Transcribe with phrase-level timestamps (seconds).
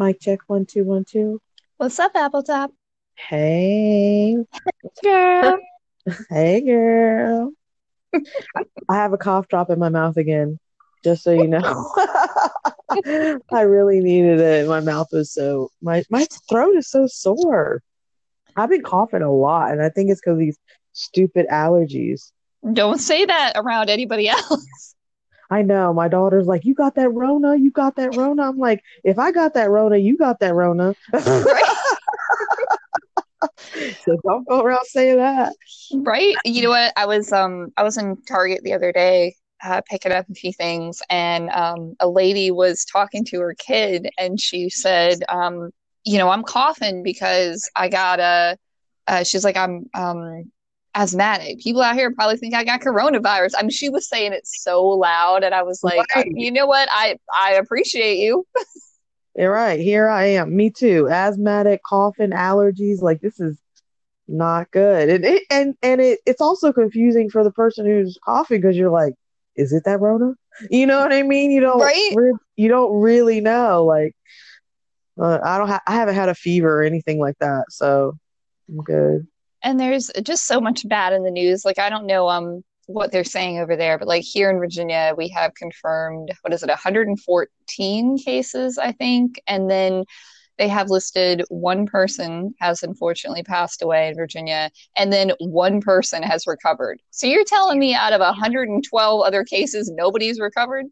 [0.00, 1.42] Mic check one two one two.
[1.76, 2.72] What's up, Apple Top?
[3.16, 4.34] Hey,
[5.02, 5.58] Girl.
[6.30, 7.52] hey, girl.
[8.88, 10.58] I have a cough drop in my mouth again,
[11.04, 11.92] just so you know.
[13.52, 14.66] I really needed it.
[14.66, 17.82] My mouth is so my my throat is so sore.
[18.56, 20.56] I've been coughing a lot, and I think it's because these
[20.94, 22.32] stupid allergies.
[22.72, 24.94] Don't say that around anybody else.
[25.50, 25.92] I know.
[25.92, 27.56] My daughter's like, "You got that Rona?
[27.56, 30.94] You got that Rona?" I'm like, "If I got that Rona, you got that Rona."
[31.12, 31.64] Right?
[34.04, 35.54] so don't go around saying that.
[35.94, 36.36] Right?
[36.44, 36.92] You know what?
[36.96, 40.52] I was um I was in Target the other day uh, picking up a few
[40.52, 45.70] things, and um a lady was talking to her kid, and she said, um,
[46.04, 48.56] you know, I'm coughing because I got a.
[49.06, 50.50] Uh, she's like, I'm um
[50.94, 51.60] asthmatic.
[51.60, 53.52] People out here probably think I got coronavirus.
[53.58, 56.26] I mean, she was saying it so loud, and I was like, Right.
[56.32, 56.88] you know what?
[56.90, 58.46] I I appreciate you.
[59.36, 59.78] You're right.
[59.78, 60.54] Here I am.
[60.56, 61.08] Me too.
[61.08, 63.00] Asthmatic, coughing, allergies.
[63.00, 63.56] Like this is
[64.28, 65.08] not good.
[65.08, 68.90] And it and and it, it's also confusing for the person who's coughing because you're
[68.90, 69.14] like,
[69.56, 70.34] is it that Rona?
[70.70, 71.52] You know what I mean?
[71.52, 72.12] You don't Right?
[72.14, 73.84] re- you don't really know.
[73.84, 74.14] Like,
[75.18, 78.18] uh, I don't ha- I haven't had a fever or anything like that, so
[78.68, 79.26] I'm good.
[79.62, 81.64] And there's just so much bad in the news.
[81.64, 85.14] Like I don't know um what they're saying over there, but like here in Virginia,
[85.16, 90.04] we have confirmed what is it, 114 cases, I think, and then
[90.58, 96.22] they have listed one person has unfortunately passed away in Virginia, and then one person
[96.22, 97.00] has recovered.
[97.10, 100.84] So you're telling me out of 112 other cases, nobody's recovered?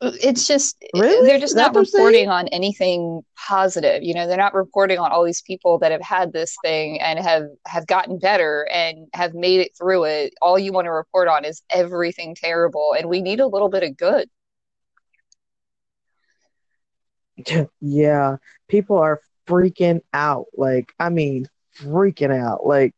[0.00, 1.26] It's just Really?
[1.26, 2.04] they're just that not what they're saying?
[2.04, 4.02] reporting on anything positive.
[4.02, 7.18] You know, they're not reporting on all these people that have had this thing and
[7.18, 10.34] have have gotten better and have made it through it.
[10.40, 13.82] All you want to report on is everything terrible, and we need a little bit
[13.82, 14.28] of good.
[17.80, 18.36] Yeah,
[18.68, 20.46] people are freaking out.
[20.56, 21.46] Like, I mean,
[21.80, 22.66] freaking out.
[22.66, 22.94] Like,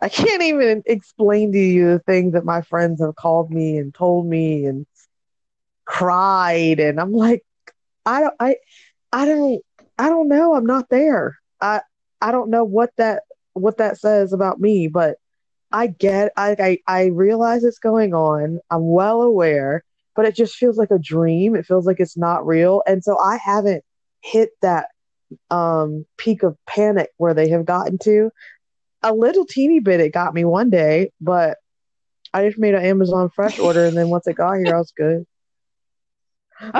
[0.00, 3.94] I can't even explain to you the things that my friends have called me and
[3.94, 4.86] told me and
[5.86, 6.80] cried.
[6.80, 7.42] And I'm like,
[8.04, 8.56] I don't, I,
[9.12, 9.62] I don't,
[9.98, 10.54] I don't know.
[10.54, 11.36] I'm not there.
[11.60, 11.80] I,
[12.20, 13.22] I don't know what that,
[13.54, 15.16] what that says about me, but
[15.72, 18.60] I get, I, I, I realize it's going on.
[18.70, 21.54] I'm well aware, but it just feels like a dream.
[21.56, 22.82] It feels like it's not real.
[22.86, 23.84] And so I haven't
[24.20, 24.88] hit that
[25.50, 28.30] um peak of panic where they have gotten to.
[29.02, 31.58] A little teeny bit it got me one day, but
[32.32, 34.92] I just made an Amazon Fresh order and then once it got here, I was
[34.96, 35.26] good.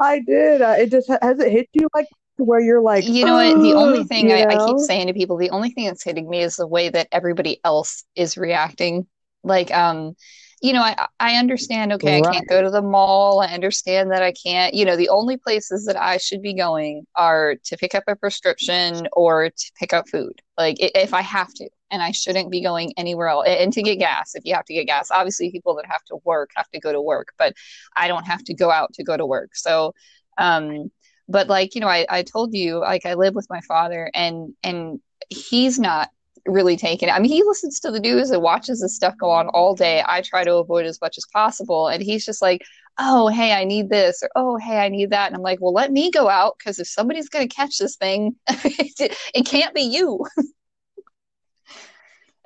[0.00, 0.62] I did.
[0.62, 3.60] Uh, it just has it hit you like where you're like, You know what?
[3.60, 6.42] The only thing I, I keep saying to people, the only thing that's hitting me
[6.42, 9.06] is the way that everybody else is reacting.
[9.42, 10.16] Like, um,
[10.60, 13.40] you know, I I understand, okay, I can't go to the mall.
[13.40, 17.06] I understand that I can't, you know, the only places that I should be going
[17.14, 20.42] are to pick up a prescription or to pick up food.
[20.58, 23.46] Like if I have to, and I shouldn't be going anywhere else.
[23.48, 25.10] And to get gas, if you have to get gas.
[25.10, 27.54] Obviously, people that have to work have to go to work, but
[27.96, 29.54] I don't have to go out to go to work.
[29.54, 29.94] So,
[30.38, 30.90] um,
[31.28, 34.54] but like, you know, I, I told you, like I live with my father and
[34.62, 36.10] and he's not
[36.46, 37.12] really taking it.
[37.12, 40.02] I mean, he listens to the news and watches this stuff go on all day.
[40.06, 41.88] I try to avoid as much as possible.
[41.88, 42.62] And he's just like,
[42.98, 45.28] oh, hey, I need this, or oh, hey, I need that.
[45.28, 47.96] And I'm like, well, let me go out because if somebody's going to catch this
[47.96, 50.26] thing, it can't be you.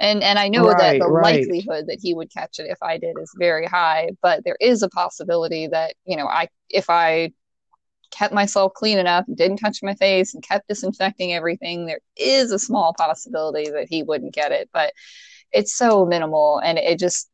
[0.00, 1.34] And and I know that the right.
[1.34, 4.82] likelihood that he would catch it if I did is very high, but there is
[4.82, 7.32] a possibility that, you know, I if I
[8.10, 12.58] kept myself clean enough, didn't touch my face, and kept disinfecting everything, there is a
[12.58, 14.68] small possibility that he wouldn't get it.
[14.72, 14.92] But
[15.52, 17.30] it's so minimal, and it just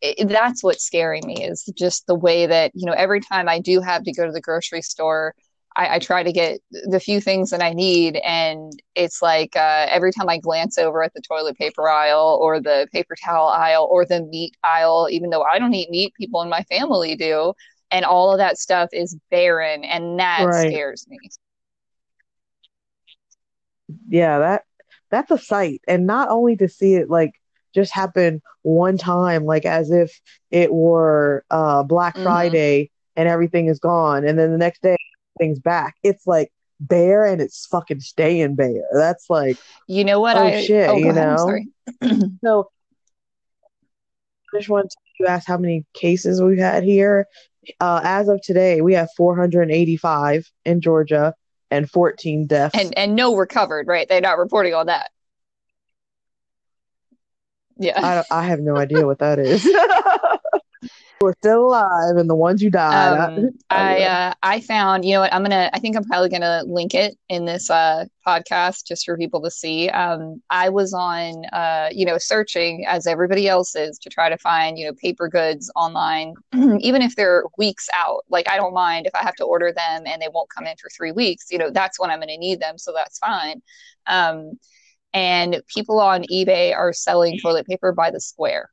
[0.00, 3.58] it, that's what's scaring me is just the way that, you know, every time I
[3.58, 5.34] do have to go to the grocery store,
[5.76, 9.86] I, I try to get the few things that I need, and it's like uh,
[9.90, 13.88] every time I glance over at the toilet paper aisle or the paper towel aisle
[13.90, 17.52] or the meat aisle, even though I don't eat meat, people in my family do,
[17.90, 20.54] and all of that stuff is barren, and that Right.
[20.54, 21.18] scares me.
[24.08, 24.62] Yeah, that
[25.10, 25.80] that's a sight.
[25.88, 27.32] And not only to see it like
[27.74, 33.66] just happen one time, like as if it were uh Black hmm Friday and everything
[33.66, 34.96] is gone, and then the next day
[35.38, 35.96] things back.
[36.02, 38.84] It's like bare and it's fucking staying bare.
[38.92, 41.36] That's like, You know what oh I, shit, oh, you ahead, I'm know?
[41.36, 41.68] sorry.
[42.44, 42.70] So
[44.54, 44.90] I just wanted
[45.20, 47.26] to ask how many cases we've had here.
[47.80, 51.34] Uh, as of today, we have 485 in Georgia
[51.70, 52.78] and 14 deaths.
[52.78, 54.08] And and no recovered, right?
[54.08, 55.10] They're not reporting on that.
[57.78, 58.24] Yeah.
[58.30, 59.64] I, I have no idea what that is.
[61.26, 63.36] We're still alive, and the ones you died.
[63.36, 66.62] Um, I uh, I found, you know what, I'm gonna I think I'm probably gonna
[66.64, 69.88] link it in this uh podcast just for people to see.
[69.88, 74.38] Um, I was on uh, you know, searching as everybody else is to try to
[74.38, 78.24] find, you know, paper goods online, even if they're weeks out.
[78.28, 80.76] Like I don't mind if I have to order them and they won't come in
[80.76, 83.62] for three weeks, you know, that's when I'm gonna need them, so that's fine.
[84.06, 84.60] Um,
[85.12, 88.70] and people on eBay are selling toilet paper by the square.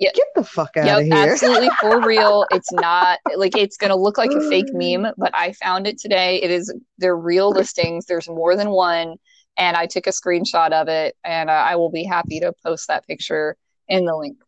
[0.00, 1.32] Get the fuck out Yep, of here.
[1.32, 2.46] absolutely for real.
[2.52, 6.40] It's not like it's gonna look like a fake meme, but I found it today.
[6.42, 8.06] It is they're real listings.
[8.06, 9.16] There's more than one,
[9.56, 12.88] and I took a screenshot of it, and uh, I will be happy to post
[12.88, 13.56] that picture
[13.88, 14.38] in the link.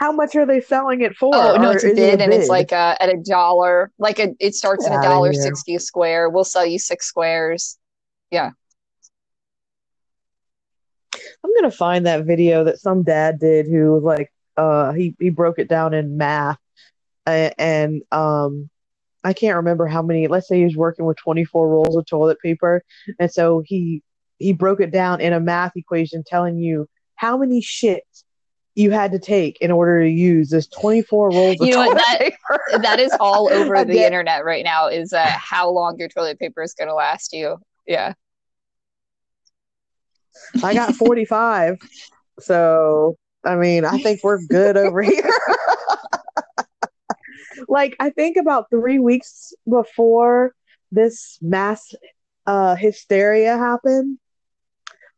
[0.00, 1.34] How much are they selling it for?
[1.34, 3.92] Oh no, it's a is it bid, and it's like uh, at a dollar.
[3.98, 6.28] Like a, it starts Get at a dollar sixty a square.
[6.28, 7.78] We'll sell you six squares.
[8.30, 8.50] Yeah,
[11.44, 15.30] I'm gonna find that video that some dad did who was like, uh, he he
[15.30, 16.58] broke it down in math,
[17.26, 18.68] and, and um,
[19.24, 20.28] I can't remember how many.
[20.28, 22.82] Let's say he was working with 24 rolls of toilet paper,
[23.18, 24.02] and so he
[24.38, 28.24] he broke it down in a math equation, telling you how many shits
[28.74, 31.96] you had to take in order to use this 24 rolls of You know what,
[31.96, 32.60] that- paper.
[32.82, 34.88] That is all over the internet right now.
[34.88, 37.56] Is uh, how long your toilet paper is gonna last you?
[37.86, 38.12] Yeah.
[40.62, 41.78] I got 45,
[42.40, 45.30] so I mean, I think we're good over here.
[47.68, 50.52] like, I think about three weeks before
[50.92, 51.94] this mass
[52.46, 54.18] uh, hysteria happened,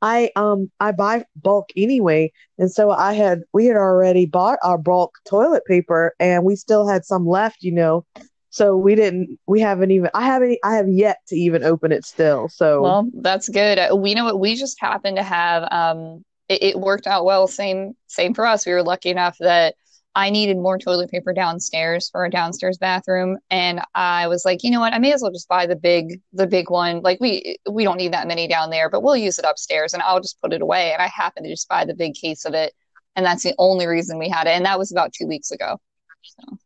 [0.01, 4.79] I um I buy bulk anyway, and so I had we had already bought our
[4.79, 8.05] bulk toilet paper, and we still had some left, you know.
[8.51, 9.39] So we didn't.
[9.47, 10.11] We haven't even.
[10.15, 10.59] I haven't.
[10.65, 12.49] I have yet to even open it still.
[12.49, 13.79] So Well, that's good.
[13.79, 15.67] Uh, We know what we just happened to have.
[15.71, 17.47] Um, it, it worked out well.
[17.47, 18.67] Same, same for us.
[18.67, 19.75] We were lucky enough that
[20.15, 24.71] I needed more toilet paper downstairs for a downstairs bathroom, and I was like, you
[24.71, 24.93] know what?
[24.93, 27.03] I may as well just buy the big, the big one.
[27.03, 30.03] Like we we don't need that many down there, but we'll use it upstairs, and
[30.03, 30.93] I'll just put it away.
[30.93, 32.75] And I happened to just buy the big case of it,
[33.15, 34.57] and that's the only reason we had it.
[34.57, 35.79] And that was about two weeks ago.
[36.23, 36.59] So.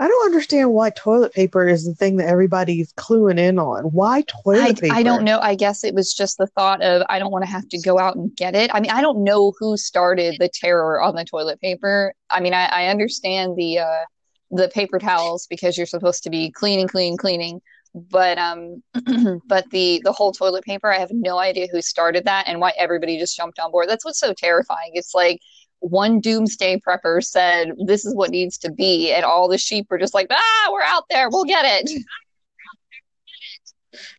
[0.00, 3.84] I don't understand why toilet paper is the thing that everybody's cluing in on.
[3.84, 4.94] Why toilet I, paper?
[4.94, 5.38] I don't know.
[5.38, 7.98] I guess it was just the thought of I don't want to have to go
[7.98, 8.70] out and get it.
[8.74, 12.12] I mean, I don't know who started the terror on the toilet paper.
[12.28, 14.04] I mean, I, I understand the uh,
[14.50, 17.60] the paper towels because you're supposed to be cleaning, cleaning, cleaning.
[17.94, 18.82] But um,
[19.46, 22.72] but the the whole toilet paper, I have no idea who started that and why
[22.76, 23.88] everybody just jumped on board.
[23.88, 24.90] That's what's so terrifying.
[24.94, 25.38] It's like
[25.84, 29.98] one doomsday prepper said this is what needs to be, and all the sheep were
[29.98, 32.02] just like, ah, we're out there, we'll get it.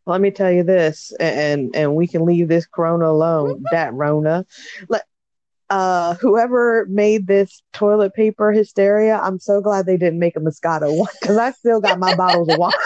[0.05, 3.63] Let me tell you this, and and we can leave this Corona alone.
[3.71, 4.45] that Rona,
[4.87, 5.03] let
[5.69, 10.95] uh whoever made this toilet paper hysteria, I'm so glad they didn't make a Moscato
[10.95, 12.71] one because I still got my bottles of wine.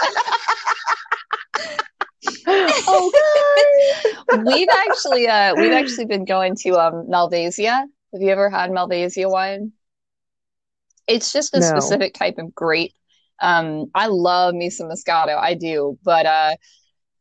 [2.48, 4.44] okay.
[4.44, 7.84] we've actually uh we've actually been going to um Malvasia.
[8.12, 9.72] Have you ever had Malvasia wine?
[11.06, 11.62] It's just a No.
[11.62, 12.94] specific type of grape.
[13.40, 16.56] Um, I love me some Moscato, I do, but uh,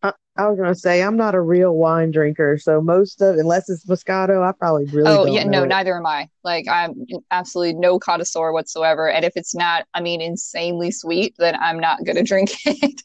[0.04, 3.86] I was gonna say I'm not a real wine drinker, so most of unless it's
[3.86, 5.70] Moscato, I probably really oh yeah, no, it.
[5.70, 6.30] neither am I.
[6.44, 6.94] Like I'm
[7.32, 12.06] absolutely no connoisseur whatsoever, and if it's not, I mean, insanely sweet, then I'm not
[12.06, 13.02] gonna drink it.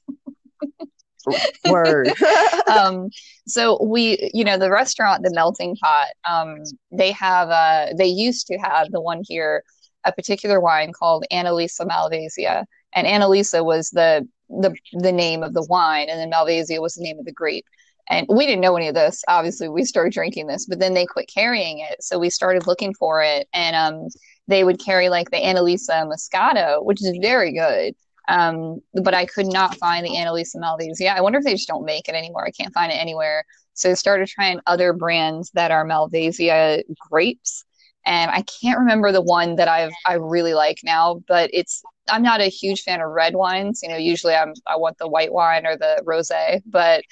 [1.70, 2.12] Word.
[2.68, 3.08] um,
[3.46, 8.46] so we, you know, the restaurant, the Melting Pot, um, they have, uh, they used
[8.48, 9.62] to have the one here,
[10.04, 12.64] a particular wine called Annalisa Malvasia,
[12.94, 17.02] and Annalisa was the the the name of the wine, and then Malvasia was the
[17.02, 17.66] name of the grape.
[18.10, 19.22] And we didn't know any of this.
[19.28, 22.92] Obviously, we started drinking this, but then they quit carrying it, so we started looking
[22.94, 24.08] for it, and um,
[24.46, 27.94] they would carry like the Annalisa Moscato, which is very good.
[28.28, 30.56] Um, but I could not find the Annalisa
[30.98, 32.46] Yeah, I wonder if they just don't make it anymore.
[32.46, 33.44] I can't find it anywhere.
[33.74, 37.64] So I started trying other brands that are Malvasia grapes.
[38.06, 42.22] And I can't remember the one that I've I really like now, but it's I'm
[42.22, 43.80] not a huge fan of red wines.
[43.82, 47.02] You know, usually I'm I want the white wine or the rosé, but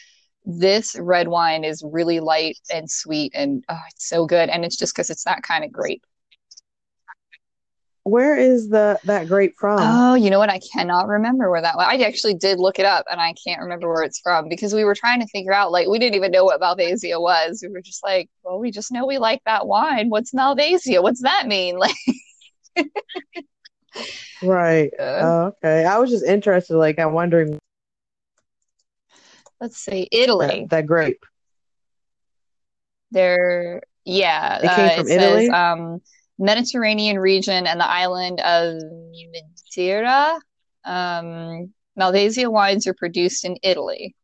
[0.45, 4.49] this red wine is really light and sweet and oh, it's so good.
[4.51, 6.05] And it's just because it's that kind of grape.
[8.05, 9.81] Where is the that grape from?
[9.81, 10.51] Oh, you know what?
[10.51, 11.87] I cannot remember where that was.
[11.89, 14.85] I actually did look it up and I can't remember where it's from because we
[14.85, 17.61] were trying to figure out, like, we didn't even know what Malvasia was.
[17.63, 20.11] We were just like, well, we just know we like that wine.
[20.11, 21.01] What's Malvasia?
[21.03, 21.79] What's that mean?
[22.77, 22.87] Like,
[24.43, 24.91] right.
[24.99, 25.85] uh, Oh, okay.
[25.85, 26.77] I was just interested.
[26.77, 27.59] Like, I'm wondering
[29.61, 30.67] let's see, Italy.
[30.69, 31.25] that, that grape.
[33.11, 35.51] There, yeah, It came uh, from it says Italy.
[35.51, 36.01] um,
[36.43, 38.83] Mediterranean region and the island of
[39.33, 40.39] Madeira.
[40.85, 44.17] Um, Malvasia wines are produced in Italy.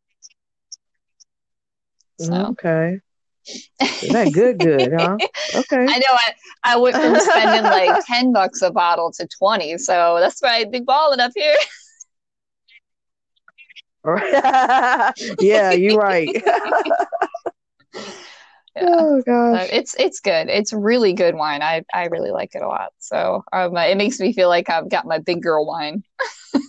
[2.19, 2.99] So Okay.
[3.81, 4.59] Is that good?
[4.59, 5.17] Good, huh?
[5.55, 5.85] Okay.
[5.87, 6.33] I know I,
[6.65, 9.77] I went from spending like 10 bucks a bottle to 20.
[9.77, 11.55] So that's why I'd be balling up here.
[15.39, 16.29] yeah, you're right.
[18.79, 18.87] Yeah.
[18.87, 19.21] Oh
[19.51, 19.69] So gosh.
[19.71, 20.49] it's it's good.
[20.49, 21.61] It's really good wine.
[21.61, 22.91] I I really like it a lot.
[22.99, 26.03] So um, it makes me feel like I've got my big girl wine.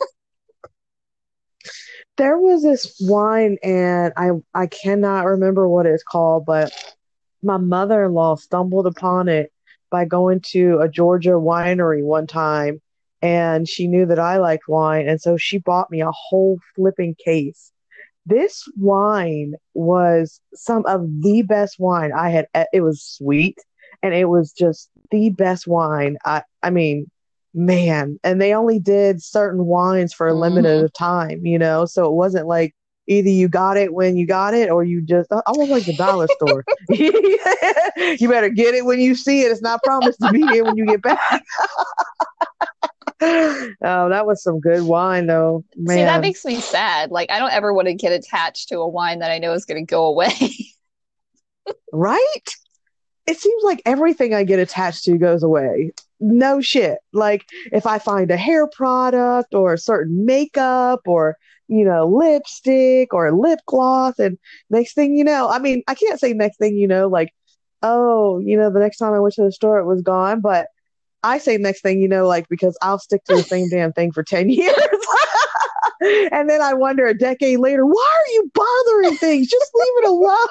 [2.16, 6.72] There was this wine and I I cannot remember what it's called, but
[7.42, 9.52] my mother-in-law stumbled upon it
[9.90, 12.80] by going to a Georgia winery one time
[13.22, 17.14] and she knew that I liked wine and so she bought me a whole flipping
[17.24, 17.72] case.
[18.26, 23.58] This wine was some of the best wine I had it was sweet
[24.02, 26.18] and it was just the best wine.
[26.24, 27.10] I I mean,
[27.54, 31.04] man, and they only did certain wines for a limited mm-hmm.
[31.04, 32.74] time, you know, so it wasn't like
[33.06, 35.96] either you got it when you got it or you just oh, almost like the
[35.96, 36.64] dollar store.
[38.18, 39.50] you better get it when you see it.
[39.50, 41.44] It's not promised to be here when you get back.
[43.82, 47.10] Oh, that was some good wine though, See, that makes me sad.
[47.10, 49.64] Like I don't ever want to get attached to a wine that I know is
[49.64, 50.30] going to go away.
[51.92, 52.48] Right?
[53.26, 55.92] It seems like everything I get attached to goes away.
[56.18, 56.98] No shit.
[57.12, 61.36] Like if I find a hair product or a certain makeup or,
[61.68, 66.18] you know, lipstick or lip gloss, and next thing you know, I mean, I can't
[66.18, 67.32] say next thing you know, like,
[67.82, 70.40] oh, you know, the next time I went to the store, it was gone.
[70.40, 70.68] But
[71.22, 74.12] I say next thing you know, like, because I'll stick to the same damn thing
[74.12, 74.74] for 10 years.
[76.32, 79.48] And then I wonder a decade later, why are you bothering things?
[79.48, 80.48] Just leave it alone.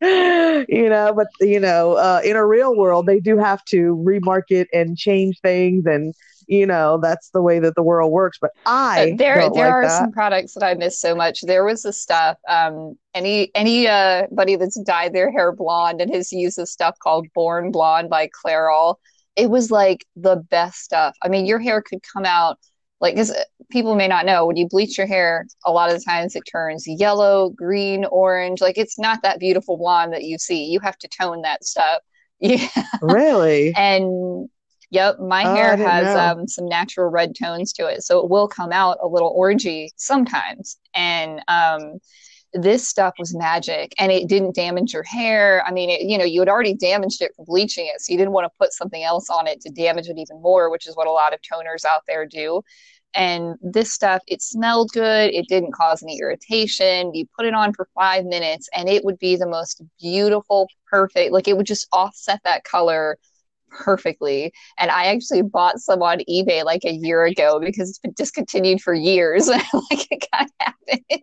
[0.68, 4.66] you know, but you know, uh, in a real world, they do have to remarket
[4.72, 6.14] and change things, and
[6.48, 8.38] you know, that's the way that the world works.
[8.40, 8.50] But
[8.96, 9.98] Uh, I there don't there like are that.
[9.98, 11.40] some products that I miss so much.
[11.42, 16.12] There was this stuff, um, any any uh buddy that's dyed their hair blonde and
[16.14, 18.96] has used this stuff called Born Blonde by Clairol.
[19.36, 21.16] It was like the best stuff.
[21.22, 22.58] I mean, your hair could come out
[23.00, 23.34] like because
[23.70, 26.44] people may not know when you bleach your hair, a lot of the times it
[26.50, 28.60] turns yellow, green, orange.
[28.62, 30.64] Like it's not that beautiful blonde that you see.
[30.64, 32.00] You have to tone that stuff.
[32.38, 32.68] Yeah.
[33.00, 33.76] Really?
[33.76, 34.48] And
[34.90, 38.48] yep, my Oh, hair has um, some natural red tones to it, so it will
[38.48, 40.78] come out a little orangey sometimes.
[40.94, 41.98] And um,
[42.56, 45.62] this stuff was magic, and it didn't damage your hair.
[45.66, 48.18] I mean, it, you know, you had already damaged it from bleaching it, so you
[48.18, 50.96] didn't want to put something else on it to damage it even more, which is
[50.96, 52.62] what a lot of toners out there do.
[53.14, 55.32] And this stuff, it smelled good.
[55.32, 57.14] It didn't cause any irritation.
[57.14, 61.32] You put it on for five minutes, and it would be the most beautiful, perfect,
[61.32, 63.18] like it would just offset that color
[63.70, 64.52] perfectly.
[64.78, 68.80] And I actually bought some on eBay like a year ago because it's been discontinued
[68.80, 69.48] for years.
[69.48, 69.64] like
[70.10, 71.00] it got happened.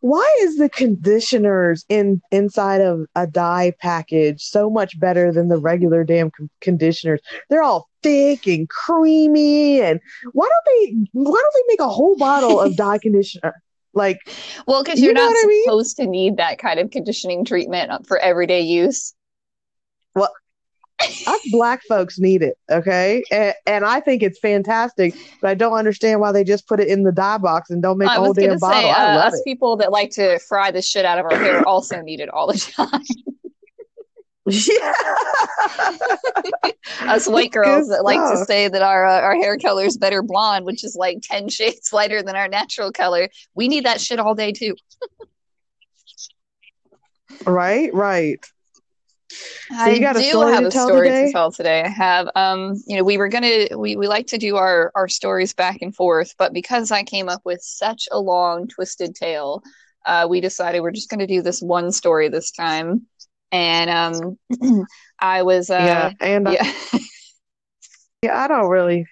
[0.00, 5.58] Why is the conditioners in inside of a dye package so much better than the
[5.58, 7.20] regular damn con- conditioners?
[7.48, 10.00] They're all thick and creamy, and
[10.32, 13.62] why don't they why don't they make a whole bottle of dye conditioner?
[13.92, 14.18] Like,
[14.66, 15.64] Well, because you you're know not what I mean?
[15.64, 19.14] supposed to need that kind of conditioning treatment for everyday use.
[20.14, 20.32] Well,
[21.00, 23.22] us black folks need it, okay?
[23.30, 26.88] And, and I think it's fantastic, but I don't understand why they just put it
[26.88, 28.80] in the dye box and don't make a whole damn bottle.
[28.80, 32.00] say, uh, us people that like to fry the shit out of our hair also
[32.00, 33.02] need it all the time.
[34.46, 34.92] Yeah.
[37.02, 40.22] Us white girls that like to say that our uh, our hair color is better
[40.22, 43.28] blonde, which is like 10 shades lighter than our natural color.
[43.54, 44.74] We need that shit all day too.
[47.46, 48.44] Right, right.
[49.68, 51.82] So I you got a do story have to a tell story to tell today.
[51.82, 55.08] I have, um, you know, we were gonna, we, we like to do our, our
[55.08, 59.62] stories back and forth, but because I came up with such a long, twisted tale,
[60.06, 63.02] uh, we decided we're just gonna do this one story this time.
[63.52, 64.86] And um,
[65.20, 66.72] I was, uh, Yeah, and I, yeah,
[68.22, 69.06] yeah, I don't really.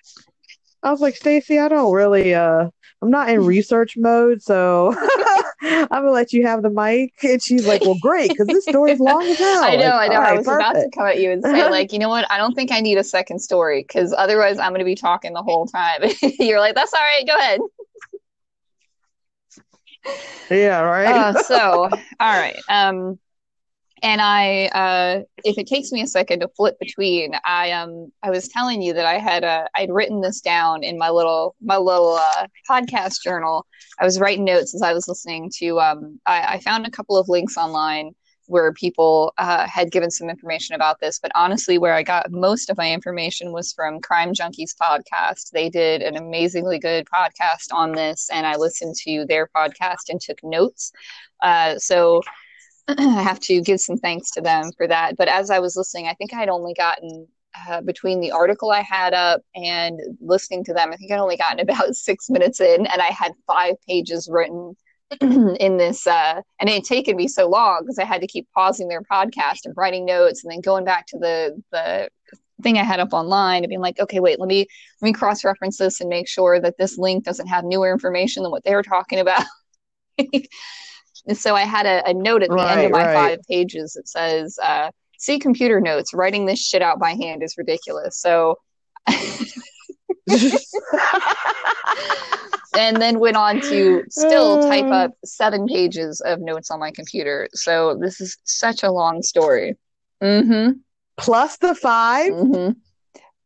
[0.83, 2.35] I was like, Stacy, I don't really.
[2.35, 2.69] Uh,
[3.03, 4.93] I'm not in research mode, so
[5.69, 7.13] I'm gonna let you have the mic.
[7.23, 9.63] And she's like, Well, great, because this story's long as hell.
[9.65, 10.21] I know, Like, I all know.
[10.21, 12.31] I right, was about to come at you and say, like, you know what?
[12.31, 15.43] I don't think I need a second story because otherwise I'm gonna be talking the
[15.43, 16.03] whole time.
[16.39, 17.61] You're like, that's all right, go ahead.
[20.51, 21.07] Yeah, right.
[21.07, 22.59] Uh, so, all right.
[22.69, 23.19] Um,
[24.03, 28.31] and I, uh, if it takes me a second to flip between, I um, I
[28.31, 31.77] was telling you that I had uh, I'd written this down in my little my
[31.77, 33.67] little uh, podcast journal.
[34.01, 35.81] I was writing notes as I was listening to.
[35.81, 38.15] Um, I, I found a couple of links online
[38.47, 42.71] where people uh, had given some information about this, but honestly, where I got most
[42.71, 45.51] of my information was from Crime Junkies podcast.
[45.53, 50.21] They did an amazingly good podcast on this, and I listened to their podcast and
[50.21, 50.93] took notes.
[51.43, 52.23] Uh, so
[52.99, 55.17] I have to give some thanks to them for that.
[55.17, 57.29] But as I was listening, I think I had only gotten
[57.69, 61.37] uh, between the article I had up and listening to them, I think I'd only
[61.37, 64.77] gotten about six minutes in, and I had five pages written
[65.21, 66.07] in this.
[66.07, 69.03] Uh, and it had taken me so long because I had to keep pausing their
[69.03, 72.09] podcast and writing notes, and then going back to the the
[72.63, 74.67] thing I had up online and being like, okay, wait, let me
[75.01, 78.43] let me cross reference this and make sure that this link doesn't have newer information
[78.43, 79.45] than what they were talking about.
[81.27, 83.15] And so I had a, a note at the right, end of my right.
[83.15, 87.57] five pages that says, uh, see computer notes, writing this shit out by hand is
[87.59, 88.21] ridiculous.
[88.21, 88.59] So
[92.79, 97.49] and then went on to still type up seven pages of notes on my computer.
[97.53, 99.77] So this is such a long story.
[100.23, 100.73] Mm-hmm.
[101.17, 102.73] Plus the 5 mm-hmm.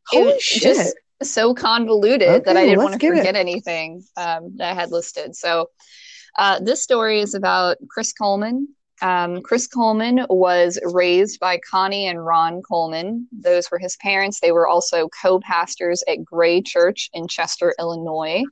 [0.08, 0.62] Holy it shit!
[0.62, 3.38] Just so convoluted okay, that I didn't want to forget it.
[3.38, 5.36] anything um, that I had listed.
[5.36, 5.68] So
[6.38, 8.68] uh, this story is about Chris Coleman.
[9.02, 13.26] Um, Chris Coleman was raised by Connie and Ron Coleman.
[13.32, 14.38] Those were his parents.
[14.38, 18.44] They were also co pastors at Gray Church in Chester, Illinois.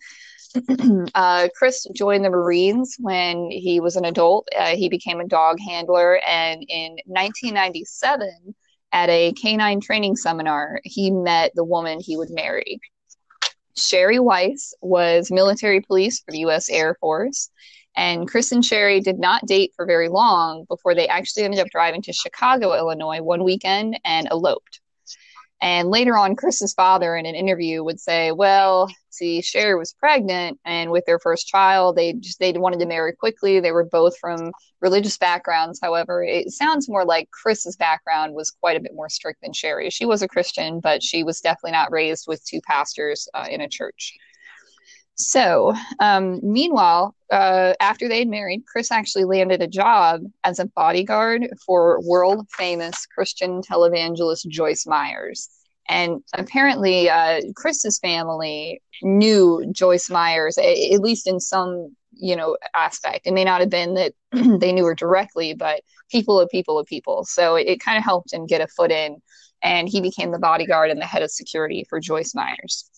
[1.14, 4.48] uh, Chris joined the Marines when he was an adult.
[4.58, 8.54] Uh, he became a dog handler, and in 1997,
[8.92, 12.80] at a canine training seminar, he met the woman he would marry.
[13.76, 16.68] Sheri Weiss was military police for the U.S.
[16.68, 17.50] Air Force.
[17.96, 21.68] And Chris and Sheri did not date for very long before they actually ended up
[21.68, 24.79] driving to Chicago, Illinois one weekend and eloped.
[25.62, 30.58] And later on, Chris's father in an interview would say, Well, see, Sheri was pregnant,
[30.64, 33.60] and with their first child, they just they wanted to marry quickly.
[33.60, 35.78] They were both from religious backgrounds.
[35.82, 39.92] However, it sounds more like Chris's background was quite a bit more strict than Sheri.
[39.92, 43.60] She was a Christian, but she was definitely not raised with two pastors uh, in
[43.60, 44.14] a church.
[45.20, 51.48] So, um, meanwhile, uh, after they'd married, Chris actually landed a job as a bodyguard
[51.64, 55.48] for world famous Christian televangelist Joyce Myers.
[55.88, 63.26] And apparently, uh, Chris's family knew Joyce Myers, at least in some you know aspect.
[63.26, 64.12] It may not have been that
[64.60, 67.24] they knew her directly, but people of people of people.
[67.24, 69.20] So it, it kind of helped him get a foot in,
[69.62, 72.88] and he became the bodyguard and the head of security for Joyce Myers.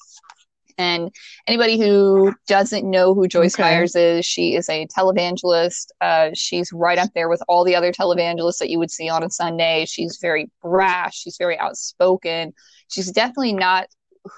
[0.79, 1.11] And
[1.47, 3.63] anybody who doesn't know who Joyce okay.
[3.63, 5.87] Myers is, she is a televangelist.
[6.01, 9.23] Uh, she's right up there with all the other televangelists that you would see on
[9.23, 9.85] a Sunday.
[9.87, 11.17] She's very brash.
[11.17, 12.53] She's very outspoken.
[12.89, 13.87] She's definitely not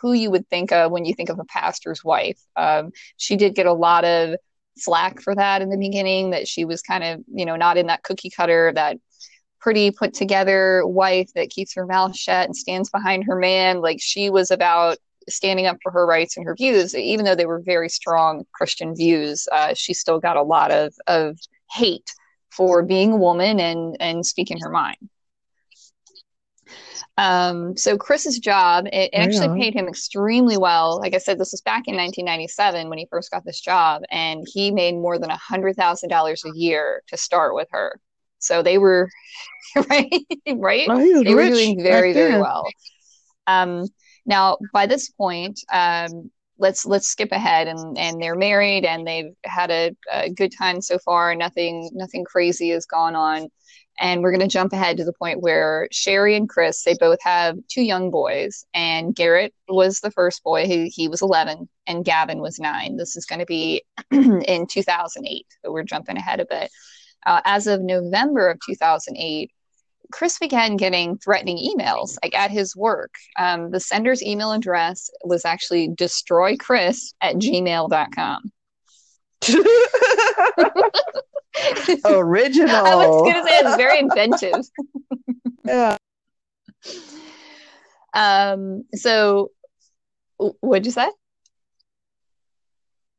[0.00, 2.40] who you would think of when you think of a pastor's wife.
[2.56, 4.36] Um, she did get a lot of
[4.78, 7.86] flack for that in the beginning, that she was kind of, you know, not in
[7.86, 8.96] that cookie cutter, that
[9.60, 13.80] pretty put together wife that keeps her mouth shut and stands behind her man.
[13.80, 17.46] Like she was about standing up for her rights and her views, even though they
[17.46, 21.38] were very strong Christian views, uh, she still got a lot of, of
[21.70, 22.12] hate
[22.50, 24.96] for being a woman and, and speaking her mind.
[27.16, 29.64] Um, so Chris's job, it actually yeah.
[29.64, 30.98] paid him extremely well.
[30.98, 34.44] Like I said, this was back in 1997 when he first got this job, and
[34.52, 38.00] he made more than a hundred thousand dollars a year to start with her.
[38.38, 39.08] So they were
[39.76, 40.10] right,
[40.48, 40.88] right.
[41.24, 42.66] They were doing very, very well.
[43.46, 43.87] Um,
[44.26, 49.32] now, by this point, um, let's let's skip ahead and and they're married and they've
[49.44, 51.34] had a, a good time so far.
[51.34, 53.48] Nothing nothing crazy has gone on.
[53.98, 57.18] And we're going to jump ahead to the point where Sheri and Chris, they both
[57.22, 58.64] have two young boys.
[58.74, 60.66] And Garrett was the first boy.
[60.66, 62.96] He, he was 11, and Gavin was nine.
[62.96, 65.46] This is going to be in 2008.
[65.62, 66.70] So we're jumping ahead a bit.
[67.24, 69.52] Uh, as of November of 2008,
[70.14, 73.16] Chris began getting threatening emails like at his work.
[73.37, 78.53] Um, the sender's email address was actually destroychris at gmail.com.
[82.05, 82.77] Original.
[82.77, 84.64] I was going to say it's very inventive.
[85.64, 85.96] yeah.
[88.14, 89.50] Um, so
[90.37, 91.11] what'd you say?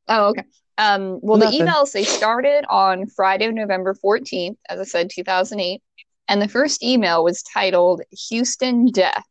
[0.08, 0.44] Oh, okay.
[0.78, 1.60] Um, well, Nothing.
[1.60, 5.82] the emails they started on Friday, November 14th, as I said, 2008.
[6.28, 9.26] And the first email was titled Houston Death.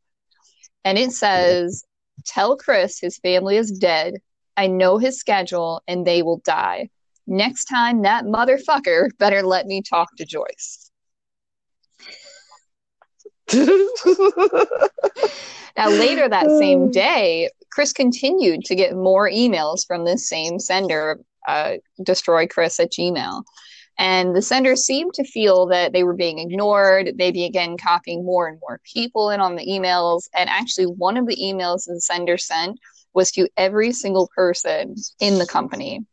[0.85, 1.85] And it says,
[2.25, 4.15] Tell Chris his family is dead.
[4.57, 6.91] I know his schedule and they will die.
[7.27, 10.91] Next time that motherfucker better let me talk to Joyce.
[13.53, 13.67] now,
[15.89, 21.75] later that same day, Chris continued to get more emails from this same sender, uh,
[22.03, 23.43] destroy Chris at Gmail.
[23.97, 27.13] And the sender seemed to feel that they were being ignored.
[27.17, 30.29] They began copying more and more people in on the emails.
[30.37, 32.79] And actually, one of the emails the sender sent
[33.13, 36.05] was to every single person in the company.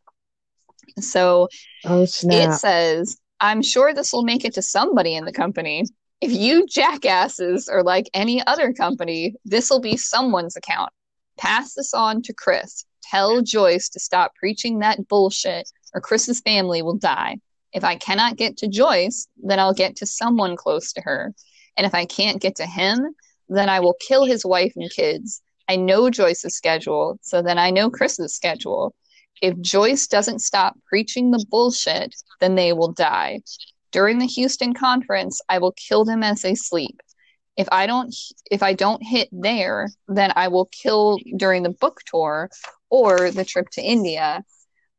[1.00, 1.48] So
[1.86, 5.86] oh, it says, I'm sure this will make it to somebody in the company.
[6.20, 10.92] If you jackasses are like any other company, this will be someone's account.
[11.38, 12.86] Pass this on to Chris.
[13.10, 17.38] Tell Joyce to stop preaching that bullshit, or Chris's family will die.
[17.74, 21.34] If I cannot get to Joyce, then I'll get to someone close to her.
[21.78, 23.16] And if I can't get to him,
[23.50, 25.42] then I will kill his wife and kids.
[25.68, 28.94] I know Joyce's schedule, so then I know Chris's schedule.
[29.42, 33.40] If Joyce doesn't stop preaching the bullshit, then they will die.
[33.92, 37.02] During the Houston conference, I will kill them as they sleep.
[37.58, 38.16] If I don't
[38.50, 42.50] if I don't hit there, then I will kill during the book tour
[42.90, 44.44] or the trip to India.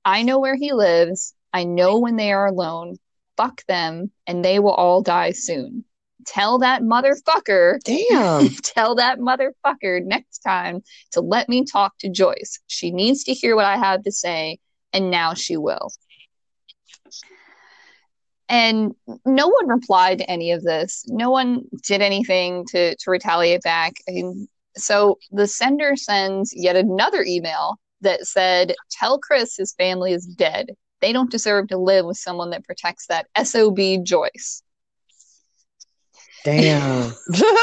[0.05, 1.35] I know where he lives.
[1.53, 2.97] I know when they are alone.
[3.37, 5.85] Fuck them, and they will all die soon.
[6.27, 7.81] Tell that motherfucker.
[7.83, 8.49] Damn.
[8.63, 12.61] tell that motherfucker next time to let me talk to Joyce.
[12.67, 14.59] She needs to hear what I have to say,
[14.93, 15.91] and now she will.
[18.49, 21.05] And no one replied to any of this.
[21.09, 23.95] No one did anything to, to retaliate back.
[24.07, 30.27] Mean, so the sender sends yet another email that said, Tell Chris his family is
[30.27, 30.73] dead.
[31.03, 34.63] They don't deserve to live with someone that protects that SOB Joyce.
[36.45, 37.13] Damn.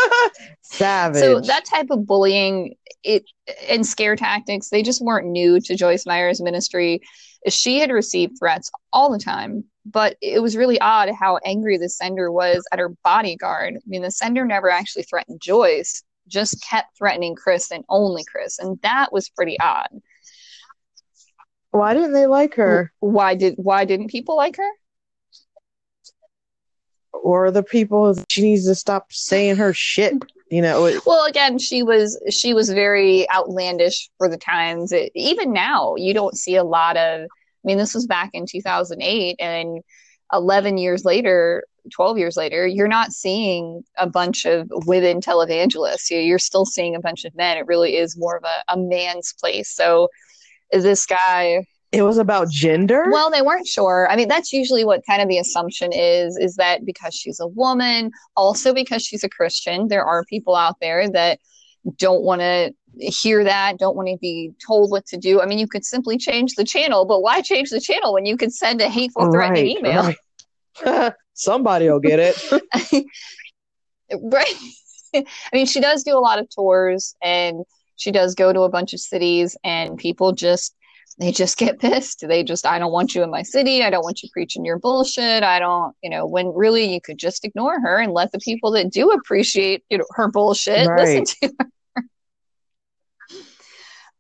[0.62, 1.22] Savage.
[1.22, 3.24] So that type of bullying it
[3.70, 7.02] and scare tactics, they just weren't new to Joyce Meyer's ministry.
[7.48, 11.90] She had received threats all the time, but it was really odd how angry the
[11.90, 13.76] sender was at her bodyguard.
[13.76, 18.60] I mean, the sender never actually threatened Joyce, just kept threatening Chris and only Chris,
[18.60, 19.90] and that was pretty odd.
[21.72, 22.92] Why didn't they like her?
[23.00, 24.72] Why did why didn't people like her?
[27.14, 30.14] Or the people she needs to stop saying her shit.
[30.50, 30.86] You know.
[30.86, 34.92] It, well, again, she was she was very outlandish for the times.
[34.92, 37.22] It, even now, you don't see a lot of.
[37.22, 39.84] I mean, this was back in 2008, and
[40.32, 46.10] 11 years later, 12 years later, you're not seeing a bunch of women televangelists.
[46.10, 47.58] You're still seeing a bunch of men.
[47.58, 49.70] It really is more of a, a man's place.
[49.70, 50.08] So
[50.72, 53.06] this guy it was about gender?
[53.12, 54.08] Well they weren't sure.
[54.10, 57.48] I mean that's usually what kind of the assumption is is that because she's a
[57.48, 61.40] woman also because she's a christian there are people out there that
[61.98, 65.42] don't want to hear that don't want to be told what to do.
[65.42, 68.38] I mean you could simply change the channel but why change the channel when you
[68.38, 70.14] could send a hateful threatening right, email?
[70.86, 71.14] right.
[71.34, 73.06] somebody will get it.
[74.12, 74.56] Right.
[75.14, 77.64] I mean she does do a lot of tours and
[78.00, 80.76] she does go to a bunch of cities and people just
[81.20, 82.26] they just get pissed.
[82.28, 83.84] They just, I don't want you in my city.
[83.84, 85.44] I don't want you preaching your bullshit.
[85.44, 88.72] I don't, you know, when really you could just ignore her and let the people
[88.72, 91.20] that do appreciate you know, her bullshit right.
[91.20, 91.56] listen to
[91.96, 92.04] her.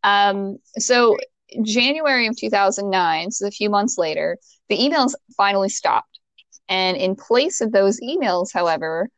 [0.03, 1.15] um, so
[1.63, 4.37] January of 2009, so a few months later,
[4.67, 6.19] the emails finally stopped.
[6.67, 9.09] And in place of those emails, however,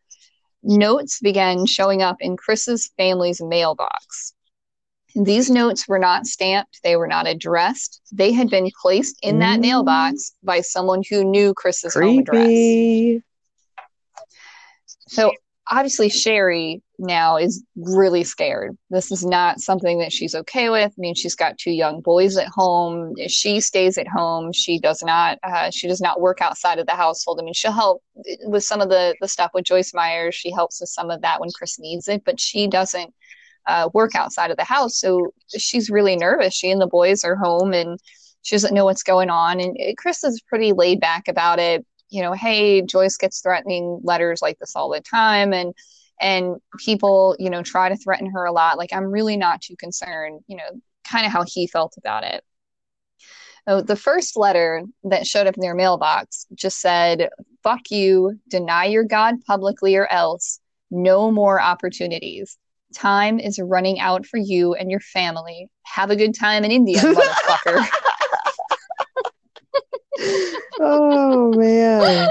[0.63, 4.33] notes began showing up in Chris's family's mailbox.
[5.15, 8.01] These notes were not stamped, they were not addressed.
[8.11, 9.63] They had been placed in that mm.
[9.63, 12.09] mailbox by someone who knew Chris's Creepy.
[12.09, 13.23] home address.
[15.07, 15.33] So
[15.69, 18.77] obviously, Sheri now is really scared.
[18.89, 20.91] This is not something that she's okay with.
[20.91, 23.15] I mean, she's got two young boys at home.
[23.27, 24.53] She stays at home.
[24.53, 25.39] She does not.
[25.43, 27.39] Uh, she does not work outside of the household.
[27.41, 28.03] I mean, she'll help
[28.43, 30.35] with some of the the stuff with Joyce Myers.
[30.35, 33.13] She helps with some of that when Chris needs it, but she doesn't
[33.67, 34.97] uh, work outside of the house.
[34.97, 36.53] So she's really nervous.
[36.53, 37.99] She and the boys are home and
[38.41, 39.59] she doesn't know what's going on.
[39.59, 41.85] And Chris is pretty laid back about it.
[42.09, 45.53] You know, hey, Joyce gets threatening letters like this all the time.
[45.53, 45.73] And
[46.19, 48.77] and people, you know, try to threaten her a lot.
[48.77, 52.43] Like, I'm really not too concerned, you know, kind of how he felt about it.
[53.67, 57.29] So the first letter that showed up in their mailbox just said,
[57.63, 60.59] fuck you, deny your God publicly or else,
[60.91, 62.57] no more opportunities.
[62.93, 65.67] Time is running out for you and your family.
[65.83, 67.87] Have a good time in India, motherfucker.
[70.79, 72.29] oh man.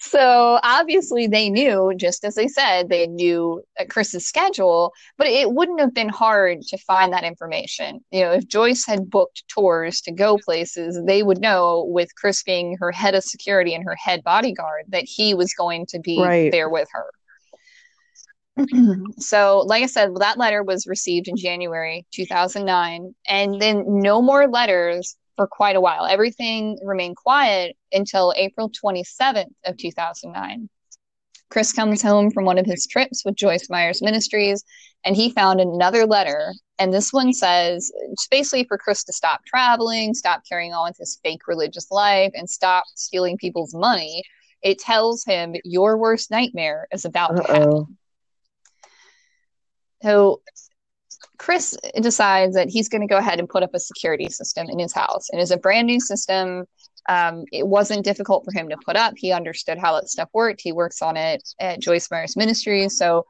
[0.00, 5.80] So obviously they knew, just as they said, they knew Chris's schedule, but it wouldn't
[5.80, 8.00] have been hard to find that information.
[8.10, 12.42] You know, if Joyce had booked tours to go places, they would know with Chris
[12.42, 16.20] being her head of security and her head bodyguard that he was going to be
[16.22, 16.52] right.
[16.52, 17.10] there with her.
[19.18, 24.48] so, like I said, that letter was received in January 2009, and then no more
[24.48, 26.04] letters for quite a while.
[26.04, 30.68] Everything remained quiet until April 27th of 2009.
[31.50, 34.62] Chris comes home from one of his trips with Joyce Myers Ministries,
[35.04, 36.52] and he found another letter.
[36.78, 40.98] And this one says it's basically for Chris to stop traveling, stop carrying on with
[40.98, 44.22] his fake religious life, and stop stealing people's money.
[44.62, 47.42] It tells him your worst nightmare is about Uh-oh.
[47.42, 47.97] to happen.
[50.02, 50.42] So
[51.38, 54.78] Chris decides that he's going to go ahead and put up a security system in
[54.78, 55.28] his house.
[55.30, 56.64] And it's a brand new system.
[57.08, 59.14] Um, it wasn't difficult for him to put up.
[59.16, 60.60] He understood how that stuff worked.
[60.62, 62.96] He works on it at Joyce Myers Ministries.
[62.98, 63.24] So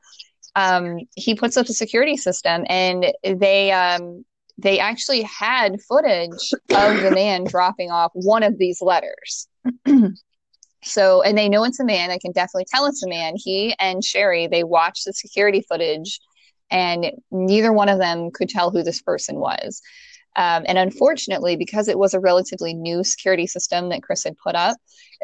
[0.56, 4.24] um, he puts up a security system, and they um,
[4.58, 9.46] they actually had footage of the man dropping off one of these letters.
[10.82, 12.10] so, and they know it's a man.
[12.10, 13.34] I can definitely tell it's a man.
[13.36, 16.18] He and Sheri they watch the security footage,
[16.70, 19.80] and neither one of them could tell who this person was.
[20.36, 24.54] Um, and unfortunately, because it was a relatively new security system that Chris had put
[24.54, 24.76] up,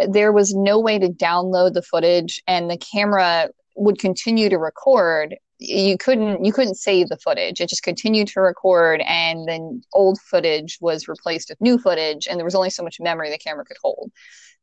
[0.08, 5.36] there was no way to download the footage, and the camera would continue to record
[5.58, 7.60] you couldn't you couldn't save the footage.
[7.60, 12.38] It just continued to record and then old footage was replaced with new footage and
[12.38, 14.10] there was only so much memory the camera could hold.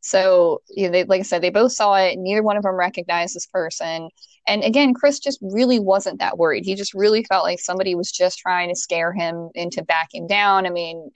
[0.02, 2.18] So you know they, like i said they both saw it.
[2.18, 4.10] Neither one of them recognized this person.
[4.48, 6.66] And again chris just really wasn't that worried.
[6.66, 10.66] He just really felt like somebody was just trying to scare him into backing down.
[10.66, 11.10] I mean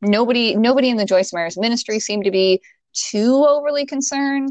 [0.00, 2.60] nobody nobody in the joyce myers ministry seemed to be
[2.92, 4.50] too overly concerned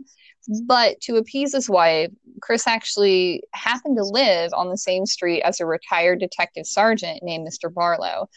[0.65, 2.09] but to appease his wife,
[2.41, 7.47] Chris actually happened to live on the same street as a retired detective sergeant named
[7.47, 7.73] Mr.
[7.73, 8.29] Barlow.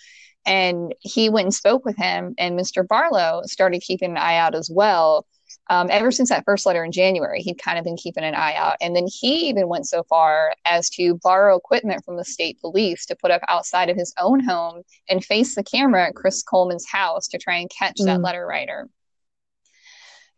[0.46, 2.86] And he went and spoke with him, and Mr.
[2.86, 5.26] Barlow started keeping an eye out as well.
[5.68, 8.54] Um, ever since that first letter in January, he'd kind of been keeping an eye
[8.54, 8.76] out.
[8.80, 13.06] And then he even went so far as to borrow equipment from the state police
[13.06, 16.86] to put up outside of his own home and face the camera at Chris Coleman's
[16.86, 18.06] house to try and catch mm.
[18.06, 18.88] that letter writer.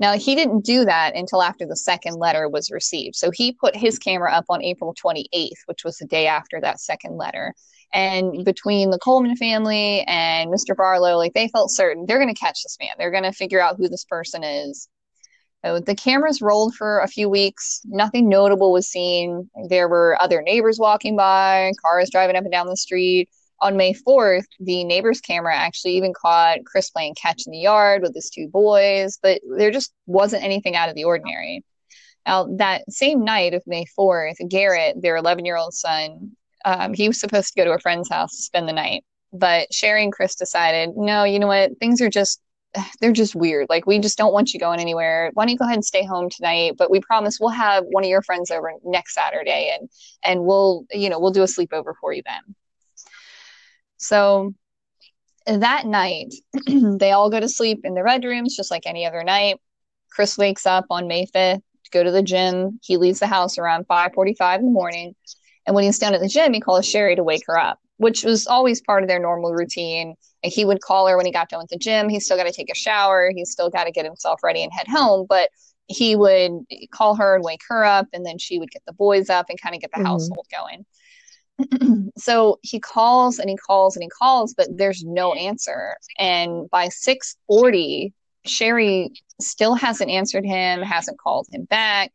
[0.03, 3.15] Now, he didn't do that until after the second letter was received.
[3.15, 6.81] So he put his camera up on April 28th, which was the day after that
[6.81, 7.55] second letter.
[7.95, 10.77] And between the Coleman family and Mr.
[10.77, 12.91] Barlow, like they felt certain they're going to catch this man.
[12.99, 14.89] They're going to figure out who this person is.
[15.65, 17.81] So the cameras rolled for a few weeks.
[17.85, 19.49] Nothing notable was seen.
[19.69, 23.29] There were other neighbors walking by, cars driving up and down the street
[23.63, 28.03] on May 4th, the neighbor's camera actually even caught Chris playing catch in the yard
[28.03, 31.65] with his two boys, but there just wasn't anything out of the ordinary.
[32.27, 36.33] Now, that same night of May 4th, Garrett, their 11 year old son,
[36.65, 39.05] um, he was supposed to go to a friend's house to spend the night.
[39.33, 41.79] But Sheri and Chris decided, no, you know what?
[41.79, 42.41] Things are just,
[43.01, 43.69] they're just weird.
[43.71, 45.31] Like, we just don't want you going anywhere.
[45.35, 46.75] Why don't you go ahead and stay home tonight?
[46.77, 49.89] But we promise we'll have one of your friends over next Saturday and,
[50.25, 52.57] and we'll, you know, we'll do a sleepover for you then.
[54.03, 54.55] So
[55.47, 56.35] that night,
[56.67, 59.61] they all go to sleep in their bedrooms just like any other night.
[60.11, 62.79] Chris wakes up on May 5th to go to the gym.
[62.83, 65.15] He leaves the house around 5:45 in the morning.
[65.65, 68.25] And when he's down at the gym, he calls Sheri to wake her up, which
[68.25, 70.17] was always part of their normal routine.
[70.43, 72.09] And he would call her when he got done with the gym.
[72.09, 73.31] He's still got to take a shower.
[73.35, 75.27] He's still got to get himself ready and head home.
[75.29, 75.51] But
[75.87, 79.31] he would call her and wake her up, and then she would get the boys
[79.31, 80.07] up and kind of get the mm-hmm.
[80.07, 80.85] household going.
[82.17, 85.97] so he calls and he calls and he calls, but there's no answer.
[86.19, 88.13] And by 640,
[88.47, 89.11] Sheri
[89.41, 92.13] still hasn't answered him, hasn't called him back.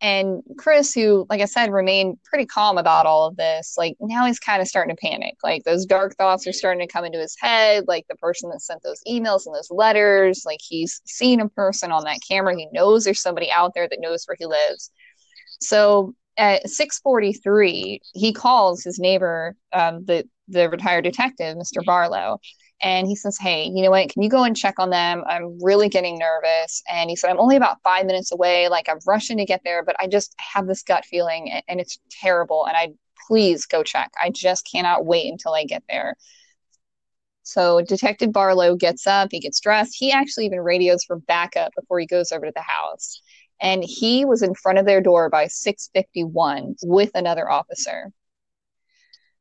[0.00, 4.26] And Chris, who, like I said, remained pretty calm about all of this, like now
[4.26, 5.34] he's kind of starting to panic.
[5.42, 7.84] Like those dark thoughts are starting to come into his head.
[7.88, 11.90] Like the person that sent those emails and those letters, like he's seen a person
[11.90, 12.54] on that camera.
[12.56, 14.92] He knows there's somebody out there that knows where he lives.
[15.60, 21.84] So at 6:43, he calls his neighbor, um, the the retired detective, Mr.
[21.84, 22.38] Barlow,
[22.80, 24.08] and he says, "Hey, you know what?
[24.10, 25.24] Can you go and check on them?
[25.26, 28.68] I'm really getting nervous." And he said, "I'm only about five minutes away.
[28.68, 31.80] Like I'm rushing to get there, but I just have this gut feeling, and, and
[31.80, 32.66] it's terrible.
[32.66, 32.88] And I
[33.26, 34.12] please go check.
[34.22, 36.14] I just cannot wait until I get there."
[37.42, 39.96] So Detective Barlow gets up, he gets dressed.
[39.98, 43.22] He actually even radios for backup before he goes over to the house
[43.60, 48.12] and he was in front of their door by 651 with another officer.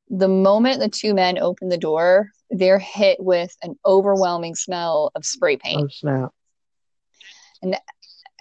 [0.09, 5.25] The moment the two men open the door they're hit with an overwhelming smell of
[5.25, 5.81] spray paint.
[5.83, 6.31] oh snap.
[7.61, 7.77] And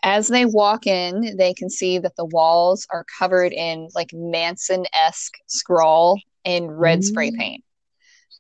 [0.03, 5.35] as they walk in they can see that the walls are covered in like manson-esque
[5.49, 7.05] scrawl in red mm.
[7.05, 7.65] spray paint.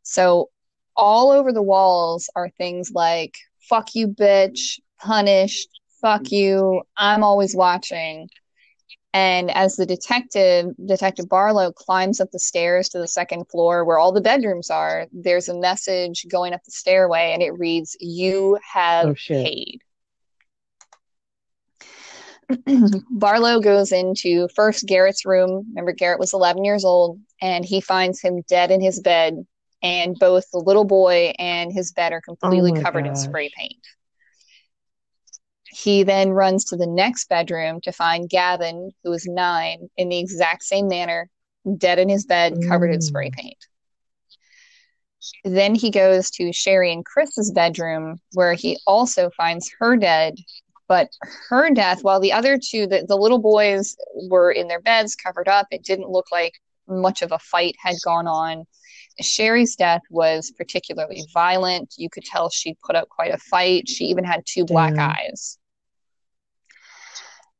[0.02, 0.50] So
[0.96, 3.36] all over the walls are things like
[3.68, 5.68] fuck you bitch punished
[6.06, 8.28] fuck you, I'm always watching.
[9.12, 13.98] And as the detective, Detective Barlow, climbs up the stairs to the second floor where
[13.98, 18.56] all the bedrooms are, there's a message going up the stairway and it reads, You
[18.72, 19.80] have Oh, paid.
[23.10, 25.66] Barlow goes into first Garrett's room.
[25.70, 29.44] Remember, Garrett was 11 years old, and he finds him dead in his bed,
[29.82, 33.84] and both the little boy and his bed are completely Oh covered in spray paint.
[35.76, 40.18] He then runs to the next bedroom to find Gavin, who is nine, in the
[40.18, 41.28] exact same manner,
[41.76, 43.34] dead in his bed, covered in spray Mm.
[43.34, 43.66] paint.
[45.44, 50.36] Then he goes to Sheri and Chris's bedroom, where he also finds her dead.
[50.88, 51.10] But
[51.50, 53.96] her death, while the other two, the, the little boys
[54.30, 56.54] were in their beds covered up, it didn't look like
[56.88, 58.64] much of a fight had gone on.
[59.20, 61.92] Sheri's death was particularly violent.
[61.98, 63.90] You could tell she put up quite a fight.
[63.90, 65.10] She even had two black Damn.
[65.10, 65.58] eyes.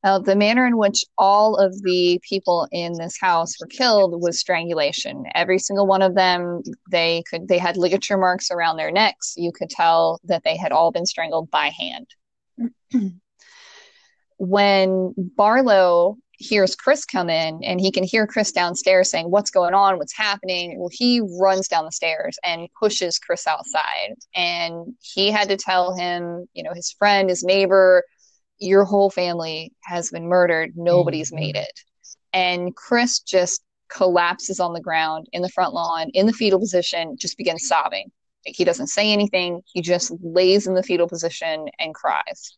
[0.07, 4.39] Uh, the manner in which all of the people in this house were killed was
[4.39, 5.25] strangulation.
[5.35, 9.35] Every single one of them, they could they had ligature marks around their necks.
[9.37, 12.07] You could tell that they had all been strangled by hand.
[14.39, 19.75] when Barlow hears Chris come in and he can hear Chris downstairs saying, What's going
[19.75, 19.99] on?
[19.99, 20.79] What's happening?
[20.79, 24.15] Well, he runs down the stairs and pushes Chris outside.
[24.37, 28.05] And he had to tell him, you know, his friend, his neighbor,
[28.59, 30.73] your whole family has been murdered.
[30.77, 31.37] Nobody's Mhm.
[31.37, 31.81] made it.
[32.33, 37.17] And Chris just collapses on the ground in the front lawn in the fetal position,
[37.17, 38.11] just begins sobbing.
[38.47, 39.63] Like, he doesn't say anything.
[39.67, 42.57] He just lays in the fetal position and cries.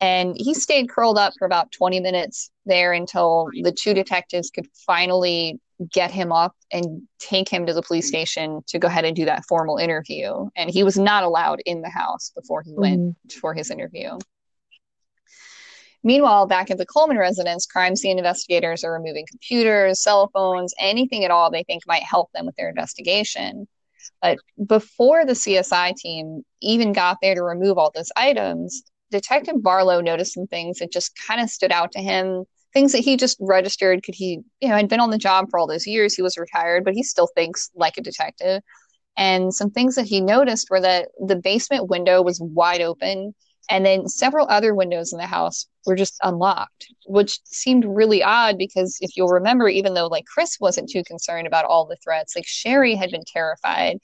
[0.00, 4.68] And he stayed curled up for about 20 minutes there until the two detectives could
[4.86, 5.58] finally
[5.92, 9.24] get him up and take him to the police station to go ahead and do
[9.24, 10.48] that formal interview.
[10.56, 13.32] And he was not allowed in the house before he went Mhm.
[13.40, 14.18] for his interview.
[16.06, 21.24] Meanwhile, back at the Coleman residence, crime scene investigators are removing computers, cell phones, anything
[21.24, 23.66] at all they think might help them with their investigation.
[24.22, 24.38] But
[24.68, 30.34] before the CSI team even got there to remove all those items, Detective Barlow noticed
[30.34, 32.44] some things that just kind of stood out to him.
[32.72, 34.04] Things that he just registered.
[34.04, 36.14] Could he, you know, had been on the job for all those years.
[36.14, 38.62] He was retired, but he still thinks like a detective.
[39.16, 43.34] And some things that he noticed were that the basement window was wide open,
[43.70, 48.58] and then several other windows in the house were just unlocked, which seemed really odd
[48.58, 52.36] because if you'll remember, even though like Chris wasn't too concerned about all the threats,
[52.36, 53.98] like Sheri had been terrified.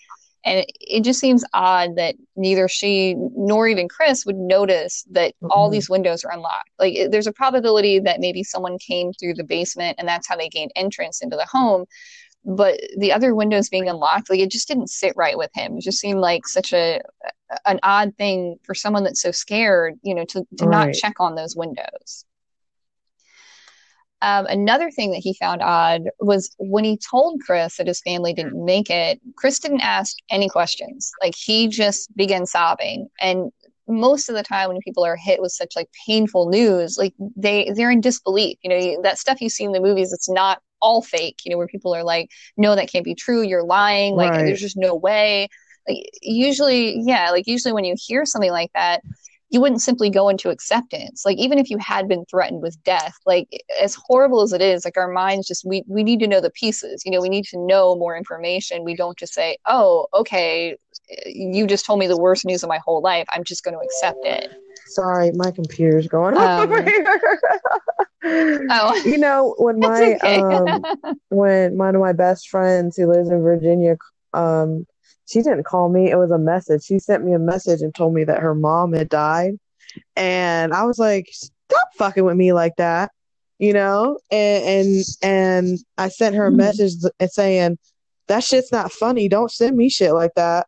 [0.44, 5.34] And it, it just seems odd that neither she nor even Chris would notice that
[5.50, 5.72] all Mhm.
[5.72, 6.70] these windows are unlocked.
[6.80, 10.36] Like, it- there's a probability that maybe someone came through the basement and that's how
[10.36, 11.84] they gained entrance into the home.
[12.44, 15.76] But the other windows being unlocked, like, it just didn't sit right with him.
[15.76, 17.00] It just seemed like such a
[17.66, 21.34] an odd thing for someone that's so scared, you know, to, to not check on
[21.34, 22.24] those windows.
[24.22, 28.32] Um, another thing that he found odd was when he told Chris that his family
[28.32, 31.10] didn't make it, Chris didn't ask any questions.
[31.20, 33.08] Like he just began sobbing.
[33.20, 33.50] And
[33.88, 37.72] most of the time when people are hit with such like painful news, like they
[37.74, 38.58] they're in disbelief.
[38.62, 41.58] You know, that stuff you see in the movies, it's not all fake, you know,
[41.58, 44.44] where people are like, no, that can't be true, you're lying, like Right.
[44.46, 45.48] there's just no way.
[45.88, 49.02] Like usually, yeah, like usually when you hear something like that,
[49.50, 51.24] you wouldn't simply go into acceptance.
[51.26, 53.48] Like even if you had been threatened with death like
[53.82, 56.50] as horrible as it is like our minds just we we need to know the
[56.50, 57.02] pieces.
[57.04, 58.82] You know we need to know more information.
[58.84, 60.76] We don't just say oh okay
[61.26, 63.26] you just told me the worst news of my whole life.
[63.30, 64.50] I'm just going to accept it
[64.94, 67.20] Sorry, my computer's going off Um, over here.
[68.70, 70.36] oh You know, when my okay.
[70.36, 70.84] um
[71.30, 73.96] when one of my best friends who lives in Virginia,
[74.32, 74.86] um,
[75.26, 76.10] she didn't call me.
[76.10, 76.84] It was a message.
[76.84, 79.54] She sent me a message and told me that her mom had died,
[80.16, 83.10] and I was like, "Stop fucking with me like that,"
[83.58, 84.18] you know.
[84.30, 86.56] And and and I sent her a Mhm.
[86.56, 86.92] message
[87.30, 87.78] saying,
[88.28, 89.28] "That shit's not funny.
[89.28, 90.66] Don't send me shit like that."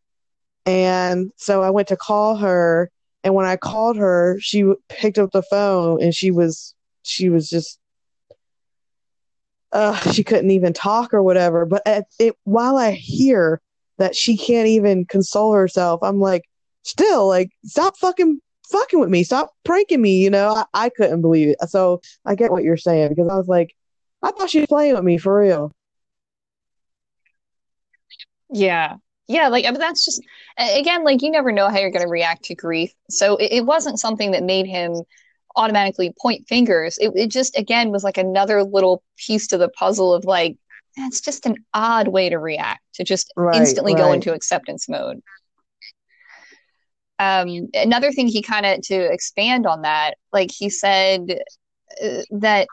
[0.66, 2.90] And so I went to call her,
[3.24, 7.48] and when I called her, she picked up the phone, and she was she was
[7.48, 7.78] just
[9.72, 11.66] uh, she couldn't even talk or whatever.
[11.66, 13.60] But at it, while I hear
[13.98, 16.44] that she can't even console herself, I'm like,
[16.82, 18.40] still, like, stop fucking
[18.70, 20.22] fucking with me, stop pranking me.
[20.22, 21.68] You know, I, I couldn't believe it.
[21.68, 23.74] So I get what you're saying because I was like,
[24.22, 25.72] I thought she was playing with me for real.
[28.50, 28.96] Yeah.
[29.26, 30.22] Yeah, like, but that's just,
[30.58, 32.92] again, like, you never know how you're going to react to grief.
[33.08, 35.02] So it, it wasn't something that made him
[35.56, 36.98] automatically point fingers.
[36.98, 40.56] It, it just, again, was like another little piece to the puzzle of like,
[40.96, 45.22] that's just an odd way to react, to just Right, instantly go into acceptance mode.
[47.18, 51.40] Um, another thing he kind of, to expand on that, like he said,
[52.02, 52.68] uh, that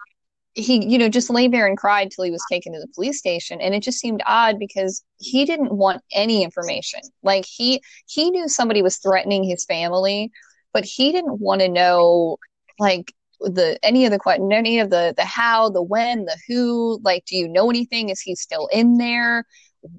[0.53, 3.19] he, you know, just lay there and cried till he was taken to the police
[3.19, 3.61] station.
[3.61, 6.99] And it just seemed odd because he didn't want any information.
[7.23, 10.31] Like he he knew somebody was threatening his family,
[10.73, 12.37] but he didn't want to know
[12.79, 16.99] like the any of the question any of the the how, the when, the who,
[17.03, 18.09] like do you know anything?
[18.09, 19.45] Is he still in there?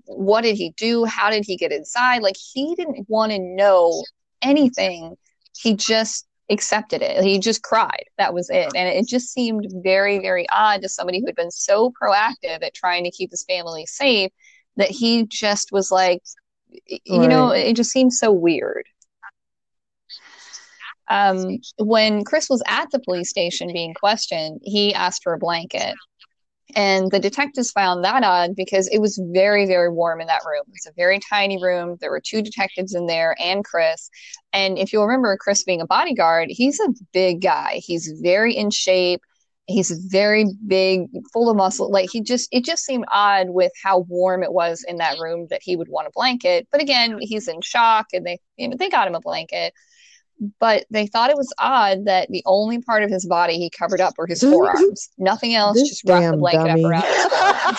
[0.05, 1.05] What did he do?
[1.05, 2.23] How did he get inside?
[2.23, 4.03] Like he didn't want to know
[4.43, 5.17] anything.
[5.57, 7.25] He just accepted it.
[7.25, 8.05] He just cried.
[8.19, 8.73] That was it.
[8.75, 12.75] And it just seemed very, very odd to somebody who had been so proactive at
[12.75, 14.31] trying to keep his family safe
[14.77, 16.23] that he just was like,
[17.05, 18.87] you know, it just seemed so weird.
[21.09, 25.95] Um, when Chris was at the police station being questioned, he asked for a blanket.
[26.75, 30.65] And the detectives found that odd because it was very, very warm in that room.
[30.73, 31.97] It's a very tiny room.
[32.01, 34.11] There were two detectives in there and Chris.
[34.53, 37.81] And if you'll remember Chris being a bodyguard, he's a big guy.
[37.85, 39.21] He's very in shape.
[39.67, 41.03] He's very big,
[41.33, 41.91] full of muscle.
[41.91, 45.47] Like he just, it just seemed odd with how warm it was in that room
[45.51, 46.67] that he would want a blanket.
[46.73, 49.73] But again, he's in shock and they, you know, they got him a blanket
[50.59, 54.01] but they thought it was odd that the only part of his body he covered
[54.01, 55.11] up were his forearms.
[55.19, 56.85] Nothing else, this just wrapped the blanket dummy.
[56.85, 57.79] up around his forearms.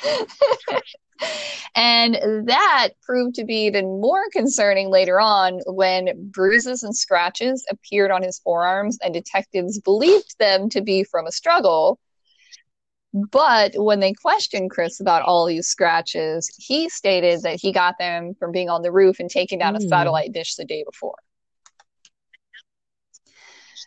[1.74, 8.10] and that proved to be even more concerning later on when bruises and scratches appeared
[8.10, 11.98] on his forearms and detectives believed them to be from a struggle
[13.30, 18.34] but when they questioned Chris about all these scratches, he stated that he got them
[18.38, 19.78] from being on the roof and taking down mm.
[19.78, 19.88] a hmm.
[19.88, 21.16] satellite dish the day before.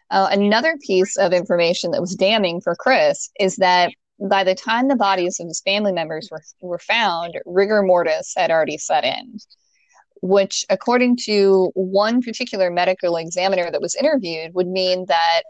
[0.09, 4.87] Uh, another piece of information that was damning for Chris is that by the time
[4.87, 9.37] the bodies of his family members were, were found, rigor mortis had already set in,
[10.21, 15.43] which, according to one particular medical examiner that was interviewed, would mean that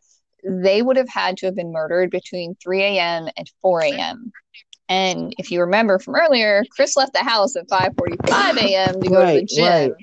[0.44, 3.28] they would have had to have been murdered between 3 a.m.
[3.38, 4.32] and 4 a.m.
[4.90, 9.00] And if you remember from earlier, Chris left the house at 5:45 a.m.
[9.02, 9.68] to go right, to the gym.
[9.68, 9.94] Right.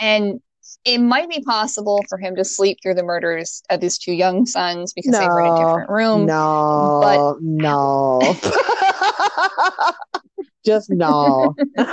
[0.00, 0.40] And
[0.84, 4.44] it might be possible for him to sleep through the murders of his two young
[4.46, 6.26] sons because no, they were in a different room.
[6.26, 8.36] No, but no,
[10.66, 11.56] just no.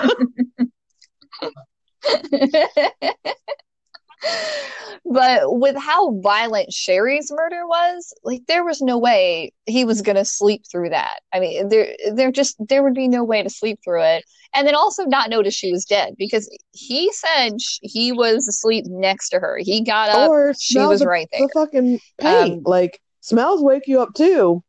[5.05, 10.15] but with how violent Sheri's murder was, like there was no way he was going
[10.15, 11.19] to sleep through that.
[11.33, 14.23] I mean, there there just there would be no way to sleep through it.
[14.53, 19.29] And then also not notice she was dead because he said he was asleep next
[19.29, 19.59] to her.
[19.61, 21.41] He got up, or she was the, right there.
[21.41, 24.63] The fucking paint, um, like smells wake you up too.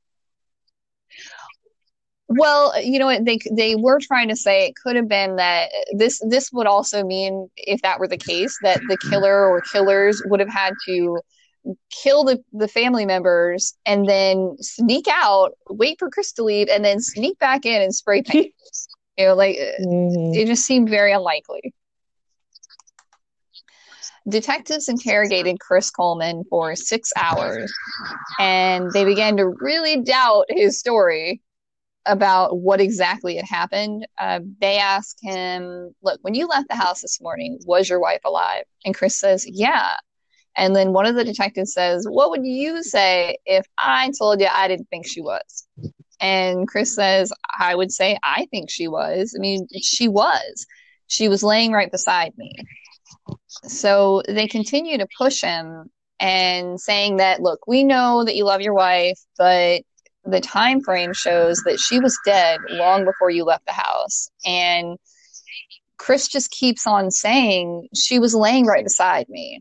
[2.29, 5.71] Well, you know what they they were trying to say it could have been that
[5.93, 10.21] this this would also mean if that were the case that the killer or killers
[10.27, 11.21] would have had to
[11.91, 16.85] kill the, the family members and then sneak out, wait for Chris to leave, and
[16.85, 18.55] then sneak back in and spray paint.
[19.19, 20.35] you know, like mm-hmm.
[20.35, 21.75] it just seemed very unlikely.
[24.29, 27.73] Detectives interrogated Chris Coleman for six hours
[28.41, 31.41] and they began to really doubt his story
[32.07, 37.03] about what exactly had happened, uh, they ask him, Look, when you left the house
[37.03, 38.65] this morning, was your wife alive?
[38.85, 39.95] And Chris says, Yeah.
[40.57, 44.49] And then one of the detectives says, What would you say if I told you
[44.51, 45.67] I didn't think she was?
[46.21, 49.35] And Chris says, I would say, I think she was.
[49.37, 50.67] I mean, she was.
[51.09, 52.53] She was laying right beside me.
[53.65, 55.91] So they continue to push him
[56.21, 59.83] and saying that, look, we know that you love your wife, but
[60.27, 64.31] the time frame shows that she was dead long before you left the house.
[64.45, 64.99] And
[65.99, 69.61] chris just keeps on saying she was laying right beside me.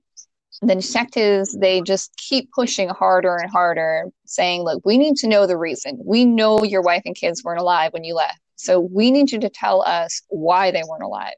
[0.61, 5.45] The detectives they just keep pushing harder and harder saying look we need to know
[5.45, 5.99] the reason.
[6.03, 8.39] We know your wife and kids weren't alive when you left.
[8.55, 11.35] So we need you to tell us why they weren't alive.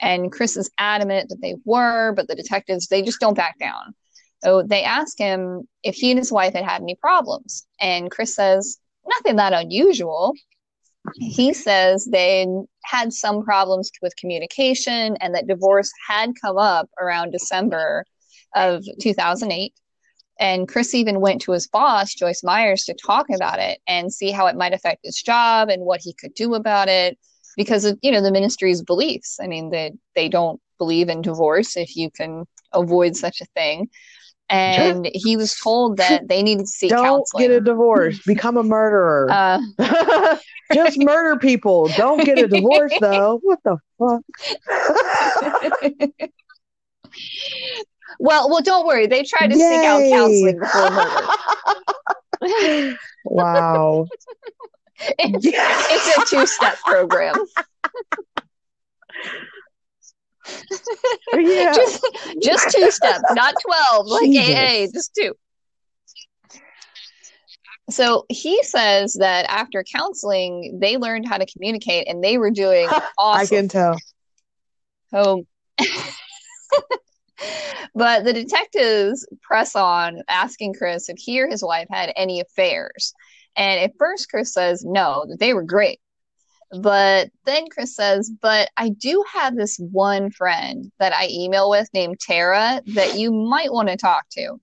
[0.00, 3.94] And chris is adamant that they were but the detectives they just don't back down
[4.42, 7.66] so they ask him if he and his wife had had any problems.
[7.80, 10.34] And Chris says, nothing that unusual.
[11.14, 12.46] He says they
[12.84, 18.04] had some problems with communication and that divorce had come up around December
[18.54, 19.72] of 2008.
[20.38, 24.30] And Chris even went to his boss, Joyce Myers, to talk about it and see
[24.30, 27.18] how it might affect his job and what he could do about it
[27.56, 29.38] because of, you know, the ministry's beliefs.
[29.42, 33.90] I mean, they, they don't believe in divorce if you can avoid such a thing
[34.50, 37.48] and he was told that they needed to seek Don't counseling.
[37.48, 38.20] get a divorce.
[38.24, 39.28] Become a murderer.
[39.30, 39.60] Uh,
[40.74, 41.88] Just murder people.
[41.96, 43.40] Don't get a divorce, though.
[43.42, 44.22] What the fuck?
[48.18, 49.06] well, well, don't worry.
[49.06, 50.90] They tried to seek out counseling before
[52.42, 52.98] murder.
[53.24, 54.06] wow.
[55.18, 57.34] It's, it's a two-step program.
[61.34, 61.72] Yeah.
[61.74, 62.06] Just,
[62.42, 64.54] just two steps, not twelve, like Jesus.
[64.54, 64.86] AA.
[64.92, 65.34] Just two.
[67.90, 72.88] So he says that after counseling, they learned how to communicate, and they were doing
[73.18, 73.96] I can tell.
[75.12, 75.44] Oh.
[77.94, 83.12] but the detectives press on, asking Chris if he or his wife had any affairs.
[83.56, 86.00] And at first, Chris says no, that they were great.
[86.78, 91.88] But then Chris says, But I do have this one friend that I email with
[91.92, 94.60] named Tara that you might want to talk to.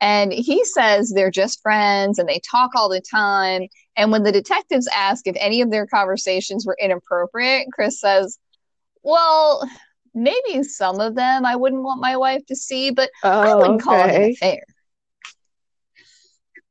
[0.00, 3.68] And he says they're just friends and they talk all the time.
[3.96, 8.38] And when the detectives ask if any of their conversations were inappropriate, Chris says,
[9.02, 9.68] Well,
[10.14, 13.82] maybe some of them I wouldn't want my wife to see, but I Oh, wouldn't
[13.82, 14.32] call it an okay.
[14.32, 14.62] affair.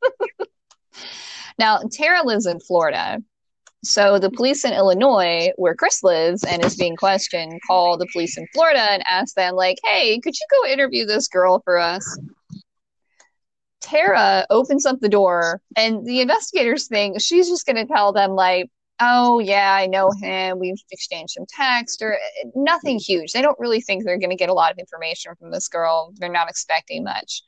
[1.59, 3.19] now, Tara lives in Florida.
[3.83, 8.37] So the police in Illinois, where Chris lives and is being questioned, call the police
[8.37, 12.19] in Florida and ask them, like, hey, could you go interview this girl for us?
[13.81, 18.31] Tara opens up the door, and the investigators think she's just going to tell them,
[18.31, 18.69] like,
[19.01, 20.59] oh, yeah, I know him.
[20.59, 23.33] We've exchanged some text or eh, nothing huge.
[23.33, 26.13] They don't really think they're going to get a lot of information from this girl.
[26.15, 27.41] They're not expecting much.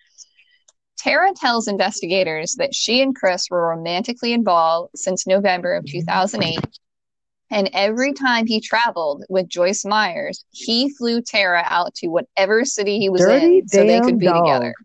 [0.98, 6.60] Tara tells investigators that she and Chris were romantically involved since November of 2008.
[7.52, 13.00] And every time he traveled with Joyce Myers, he flew Tara out to whatever city
[13.00, 14.46] he was Dirty in so they could be dog.
[14.46, 14.76] together.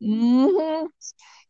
[0.00, 0.86] hmm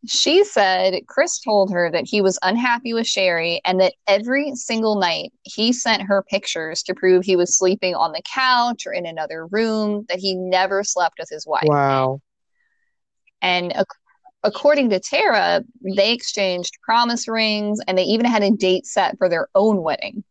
[0.06, 4.96] She said Chris told her that he was unhappy with Sheri and that every single
[4.96, 9.06] night he sent her pictures to prove he was sleeping on the couch or in
[9.06, 11.62] another room, that he never slept with his wife.
[11.64, 12.20] Wow.
[13.42, 13.84] And ac-
[14.42, 15.62] according to Tara,
[15.96, 20.24] they exchanged promise rings and they even had a date set for their own wedding.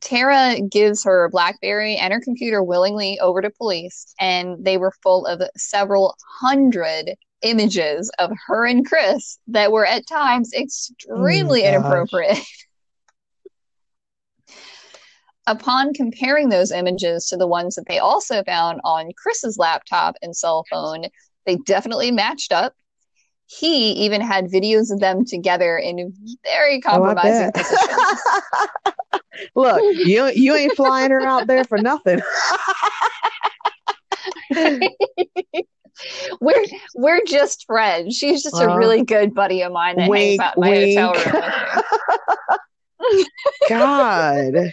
[0.00, 5.26] Tara gives her Blackberry and her computer willingly over to police, and they were full
[5.26, 11.68] of several hundred images of her and Chris that were at times oh extremely Oh,
[11.68, 12.38] inappropriate.
[15.46, 20.36] Upon comparing those images to the ones that they also found on Chris's laptop and
[20.36, 21.06] cell phone,
[21.46, 22.74] they definitely matched up.
[23.46, 26.12] He even had videos of them together in
[26.44, 27.54] very Oh, compromising bet.
[27.54, 28.22] positions.
[29.54, 32.20] Look, you you ain't flying her out there for nothing.
[36.40, 36.64] we're
[36.94, 38.16] we're just friends.
[38.16, 40.68] She's just a Uh, really good buddy of mine that wink, hangs out in my
[40.68, 40.98] wink.
[40.98, 43.22] hotel room.
[43.68, 44.72] God.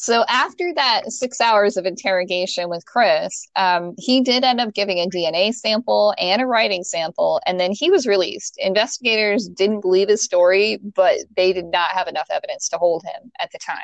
[0.00, 4.96] So after that six hours of interrogation with Chris, um, he did end up giving
[4.96, 8.54] a DNA sample and a writing sample, and then he was released.
[8.56, 13.30] Investigators didn't believe his story, but they did not have enough evidence to hold him
[13.40, 13.76] at the time.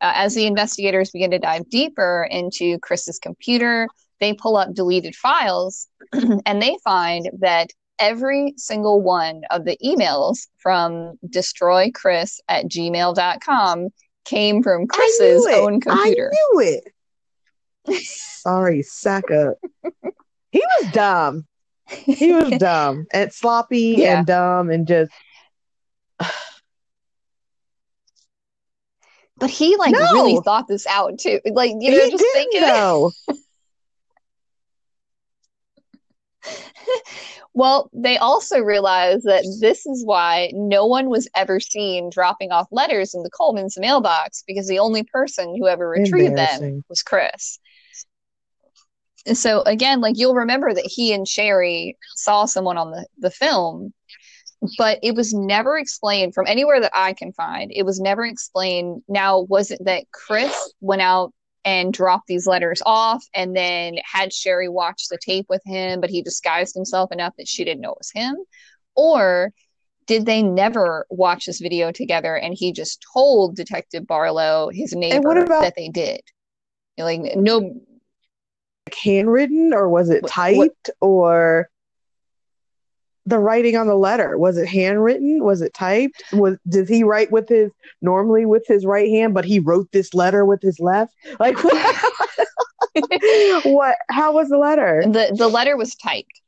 [0.00, 3.86] Uh, as the investigators begin to dive deeper into Chris's computer,
[4.18, 7.68] they pull up deleted files and they find that
[8.02, 13.88] every single one of the emails from destroychris at gmail.com
[14.24, 15.62] came from Chris's I knew it.
[15.62, 16.32] own computer.
[16.34, 16.60] I knew
[17.86, 18.02] it.
[18.04, 19.54] Sorry, Saka.
[20.50, 21.46] He was dumb.
[21.88, 24.18] He was dumb and sloppy Yeah.
[24.18, 25.12] and dumb and just
[29.38, 29.98] But he like No.
[30.12, 31.40] really thought this out too.
[31.44, 33.12] Like, you know, he just thinking though.
[37.54, 42.66] Well, they also realized that this is why no one was ever seen dropping off
[42.70, 47.58] letters in the Coleman's mailbox because the only person who ever retrieved them was Chris.
[49.26, 53.30] And so again, like you'll remember that he and Sheri saw someone on the, the
[53.30, 53.92] film,
[54.78, 57.70] but it was never explained from anywhere that I can find.
[57.74, 59.02] It was never explained.
[59.08, 61.32] Now, was it that Chris went out
[61.64, 66.10] and dropped these letters off and then had Sheri watch the tape with him, but
[66.10, 68.36] he disguised himself enough that she didn't know it was him?
[68.96, 69.52] Or
[70.06, 75.28] did they never watch this video together and he just told Detective Barlow, his neighbor,
[75.28, 76.20] what about- that they did?
[76.98, 77.58] Like, no,
[78.86, 81.70] Like handwritten or was it What- typed what- or
[83.26, 84.36] the writing on the letter?
[84.36, 85.44] Was it handwritten?
[85.44, 86.22] Was it typed?
[86.32, 87.70] Was did he write with his
[88.00, 91.14] normally with his right hand, but he wrote this letter with his left?
[91.38, 91.56] Like
[93.64, 95.02] what how was the letter?
[95.06, 96.40] the, the letter was typed.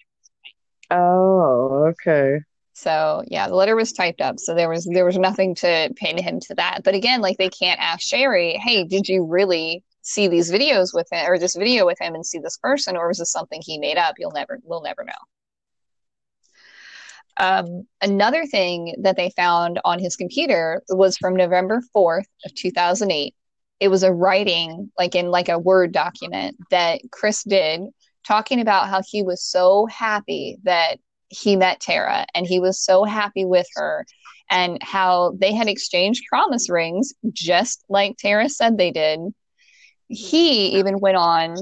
[0.91, 2.41] Oh, okay.
[2.75, 6.21] So yeah, the letter was typed up, so there was there was nothing to pin
[6.21, 6.83] him to that.
[6.83, 11.07] But again, like they can't ask Sheri, "Hey, did you really see these videos with
[11.11, 13.79] him or this video with him and see this person, or was this something he
[13.79, 15.13] made up?" You'll never, we'll never know.
[17.37, 23.35] Um, another thing that they found on his computer was from November 4th of 2008.
[23.81, 27.83] It was a writing, like in like a Word document that Chris did,
[28.27, 33.05] talking about how he was so happy that he met Tara and he was so
[33.05, 34.07] happy with her
[34.51, 39.21] and how they had exchanged promise rings just like Tara said they did.
[40.09, 41.57] He even went on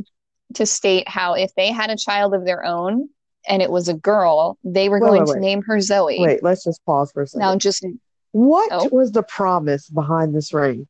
[0.55, 3.09] to state how if they had a child of their own
[3.49, 5.41] and it was a girl, they were Wait, going wait, to wait.
[5.41, 6.19] name her Zoe.
[6.19, 7.41] Wait, let's just pause for a second.
[7.41, 7.85] Now just
[8.33, 8.89] What Oh.
[8.91, 10.87] was the promise behind this ring?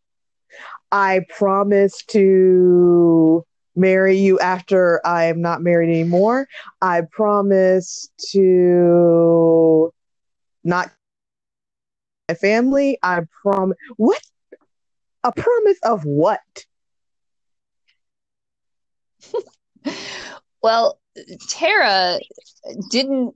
[0.90, 3.44] I promise to
[3.74, 6.46] marry you after I am not married anymore.
[6.82, 9.92] I promise to
[10.64, 10.90] not
[12.28, 12.98] my family.
[13.02, 14.20] I promise what?
[15.24, 16.40] A promise of what?
[20.62, 20.98] well,
[21.48, 22.18] Tara
[22.90, 23.34] didn't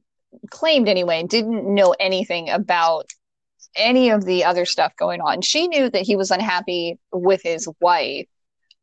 [0.50, 3.10] claimed anyway, didn't know anything about
[3.76, 5.42] any of the other stuff going on.
[5.42, 8.26] She knew that he was unhappy with his wife,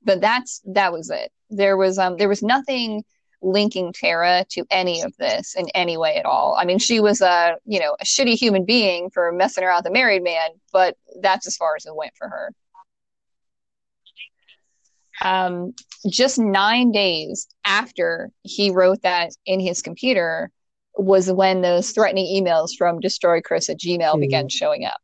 [0.03, 1.31] but that's that was it.
[1.49, 3.03] There was um there was nothing
[3.43, 6.55] linking Tara to any of this in any way at all.
[6.57, 9.87] I mean, she was a, you know, a shitty human being for messing around with
[9.87, 12.53] a married man, but that's as far as it went for her.
[15.21, 15.73] Um,
[16.09, 20.51] just nine days after he wrote that in his computer
[20.95, 24.19] was when those threatening emails from destroy chris at gmail Hmm.
[24.19, 24.99] began showing up.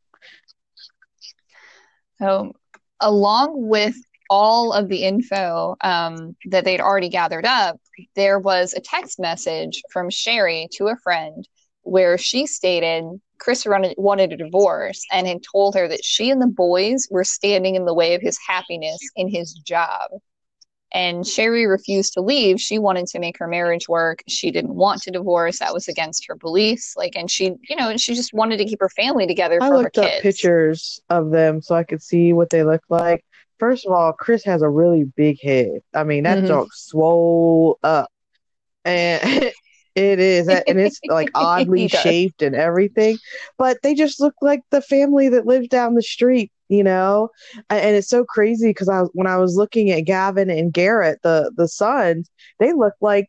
[2.18, 2.52] So,
[3.00, 3.96] along with
[4.28, 7.80] all of the info um, that they'd already gathered up,
[8.14, 11.48] there was a text message from Sheri to a friend
[11.82, 13.04] where she stated
[13.38, 17.24] Chris wanted, wanted a divorce and had told her that she and the boys were
[17.24, 20.10] standing in the way of his happiness in his job.
[20.92, 22.60] And Sheri refused to leave.
[22.60, 24.22] She wanted to make her marriage work.
[24.28, 25.58] She didn't want to divorce.
[25.60, 26.94] That was against her beliefs.
[26.96, 29.74] Like, and she, you know, she just wanted to keep her family together I for
[29.74, 30.22] her looked up kids.
[30.22, 33.24] pictures of them so I could see what they look like.
[33.58, 35.80] First of all, Chris has a really big head.
[35.94, 36.46] I mean, that Mhm.
[36.46, 38.10] junk swole up.
[38.84, 39.22] And
[39.94, 43.18] it is, and it's like oddly shaped and everything.
[43.58, 47.30] But they just look like the family that lives down the street, you know?
[47.70, 51.52] And it's so crazy because I when I was looking at Gavin and Garrett, the
[51.56, 53.28] the sons, they look like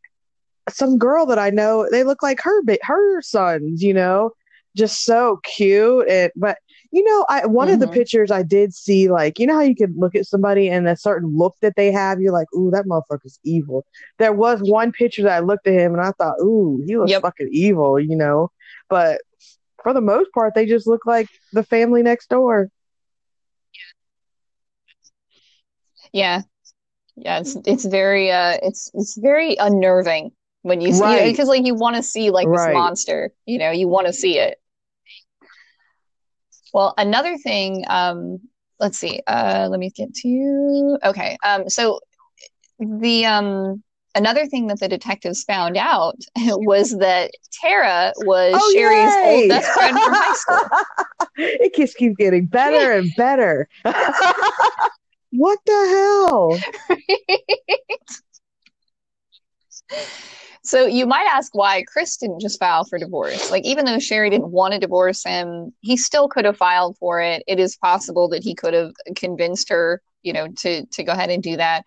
[0.70, 1.88] some girl that I know.
[1.92, 4.32] They look like her her sons, you know?
[4.78, 6.58] Just so cute and but
[6.92, 7.94] you know, I one of the Mhm.
[7.94, 10.96] pictures I did see, like, you know how you can look at somebody and a
[10.96, 13.86] certain look that they have, you're like, ooh, that motherfucker's evil.
[14.20, 17.12] There was one picture that I looked at him and I thought, ooh, he looks
[17.12, 17.22] Yep.
[17.22, 18.52] fucking evil, you know.
[18.90, 19.22] But
[19.84, 22.70] for the most part, they just look like the family next door.
[26.12, 26.42] Yeah.
[27.16, 30.32] Yeah, it's it's very uh it's it's very unnerving
[30.62, 31.26] when you see Right.
[31.26, 34.40] because like you want to see like this monster, you know, you want to see
[34.40, 34.58] it.
[36.74, 38.40] Well, another thing, um,
[38.80, 40.98] let's see, uh, let me get to you.
[41.04, 42.00] Okay, um, so
[42.80, 43.84] the um
[44.16, 47.32] another thing that the detectives found out was that
[47.62, 49.24] Tara was Oh, Sheri's yay!
[49.26, 50.70] old best friend from high school.
[51.38, 53.68] it just keeps getting better and better.
[55.32, 55.72] what the
[56.30, 56.60] hell?
[60.64, 63.50] So you might ask why Chris didn't just file for divorce.
[63.50, 67.20] Like even though Sheri didn't want to divorce him, he still could have filed for
[67.20, 67.44] it.
[67.48, 71.32] It is possible that he could have convinced her, you know, to to go ahead
[71.32, 71.84] and do that.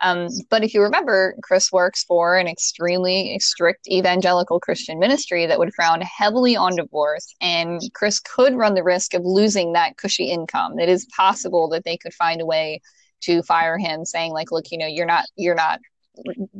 [0.00, 5.58] Um, but if you remember, Chris works for an extremely strict evangelical Christian ministry that
[5.58, 10.30] would frown heavily on divorce, and Chris could run the risk of losing that cushy
[10.30, 10.78] income.
[10.78, 12.80] It is possible that they could find a way
[13.22, 15.80] to fire him, saying like, "Look, you know, you're not you're not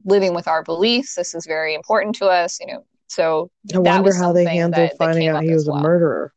[0.04, 1.14] living with our beliefs.
[1.14, 4.90] This is very important to us." You know, so I wonder how they handled that-
[4.90, 5.82] that finding came out he as was a well.
[5.82, 6.32] murderer.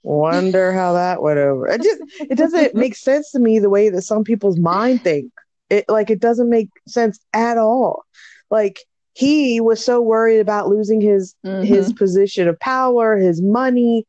[0.07, 1.67] wonder how that went over.
[1.67, 5.33] It just it doesn't make sense to me the way that some people's mind think.
[5.69, 8.05] It like it doesn't make sense at all.
[8.51, 8.79] Like
[9.15, 11.65] he was so worried about losing his Mhm.
[11.67, 14.07] his position of power, his money,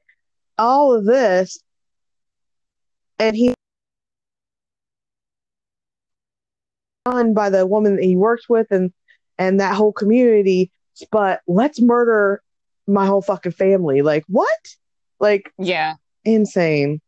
[0.58, 1.58] all of this,
[3.20, 3.54] and he
[7.06, 8.92] done by the woman that he works with and
[9.40, 10.72] and that whole community.
[11.12, 12.42] But let's murder
[12.88, 14.02] my whole fucking family.
[14.02, 14.76] Like what?
[15.20, 15.96] Like yeah.
[16.24, 17.02] insane.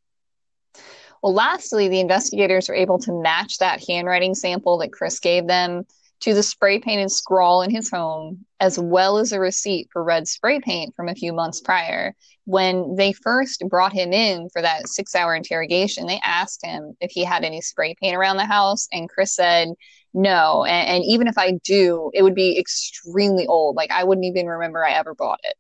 [1.21, 5.85] Well, lastly, the investigators were able to match that handwriting sample that Chris gave them
[6.21, 10.27] to the spray painted scrawl in his home, as well as a receipt for red
[10.27, 12.13] spray paint from a few months prior.
[12.45, 17.11] When they first brought him in for that six hour interrogation, they asked him if
[17.11, 19.69] he had any spray paint around the house, and Chris said,
[20.13, 20.65] no.
[20.65, 23.75] And, and even if I do, it would be extremely old.
[23.75, 25.55] Like I wouldn't even remember I ever bought it.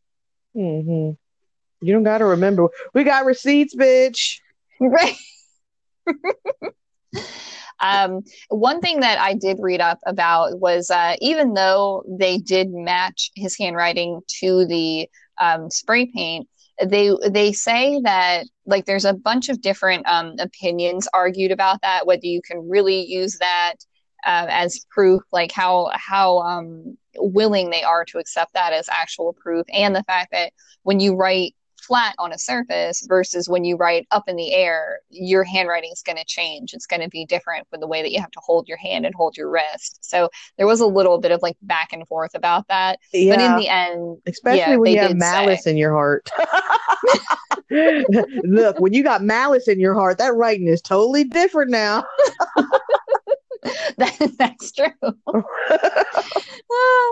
[0.57, 1.11] Mm-hmm.
[1.81, 2.69] You don't got to remember.
[2.93, 4.39] We got receipts, bitch.
[4.81, 5.15] Right.
[7.79, 12.69] um, one thing that I did read up about was uh, even though they did
[12.71, 15.09] match his handwriting to the
[15.39, 16.47] um, spray paint,
[16.85, 22.05] they they say that like there's a bunch of different um, opinions argued about that
[22.07, 23.75] whether you can really use that
[24.25, 29.33] uh, as proof like how how um, willing they are to accept that as actual
[29.33, 30.53] proof and the fact that
[30.83, 31.53] when you write
[31.89, 36.03] flat on a surface versus when you write up in the air, your handwriting is
[36.03, 36.71] going to change.
[36.75, 39.07] It's going to be different with the way that you have to hold your hand
[39.07, 39.97] and hold your wrist.
[40.01, 42.99] So there was a little bit of like back and forth about that.
[43.11, 43.35] Yeah.
[43.35, 45.71] But in the end, especially yeah, when you have malice say.
[45.71, 46.29] in your heart.
[47.71, 52.05] Look, when you got malice in your heart, that writing is totally different now.
[53.97, 54.87] that, that's true.
[56.71, 57.11] Ah.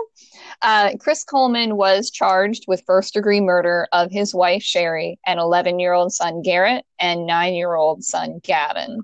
[0.60, 5.78] Uh, Chris Coleman was charged with first degree murder of his wife Sheri and 11
[5.78, 9.02] year old son Garrett and nine year old son Gavin.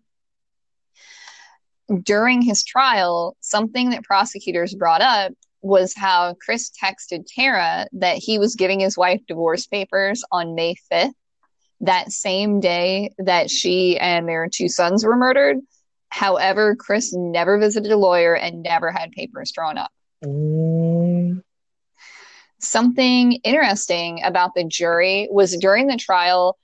[2.02, 8.38] During his trial, something that prosecutors brought up was how Chris texted Tara that he
[8.38, 11.12] was giving his wife divorce papers on May 5th,
[11.80, 15.58] that same day that she and their two sons were murdered.
[16.08, 19.90] However, Chris never visited a lawyer and never had papers drawn up.
[20.24, 20.83] Mm.
[22.64, 26.58] Something interesting about the jury was during the trial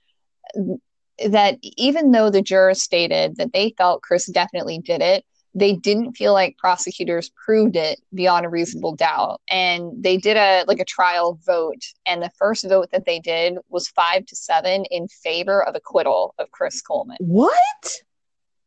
[1.27, 5.23] that even though the jurors stated that they felt Chris definitely did it,
[5.53, 10.63] they didn't feel like prosecutors proved it beyond a reasonable doubt and they did a
[10.65, 14.85] like a trial vote and the first vote that they did was 5 to 7
[14.85, 17.17] in favor of acquittal of Chris Coleman.
[17.19, 17.95] What?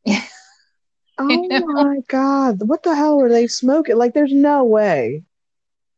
[1.16, 2.62] Oh my god!
[2.66, 3.96] What the hell were they smoking?
[3.96, 5.22] Like, there's no way.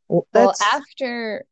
[0.08, 1.44] Well, well after,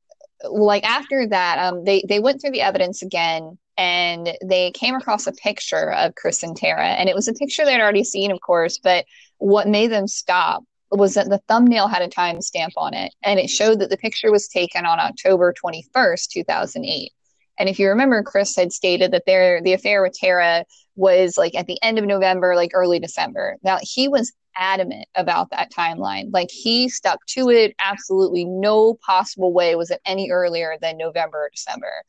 [0.48, 5.26] like after that, um, they they went through the evidence again, and they came across
[5.26, 8.40] a picture of Chris and Tara, and it was a picture they'd already seen, of
[8.40, 8.78] course.
[8.78, 9.04] But
[9.38, 13.50] what made them stop was that the thumbnail had a timestamp on it, and it
[13.50, 17.12] showed that the picture was taken on October twenty first, two thousand eight.
[17.58, 20.64] And if you remember, Chris had stated that there the affair with Tara
[20.96, 23.56] was like at the end of November, like early December.
[23.62, 26.30] Now he was adamant about that timeline.
[26.32, 27.74] Like he stuck to it.
[27.78, 32.04] Absolutely no possible way was it any earlier than November or December.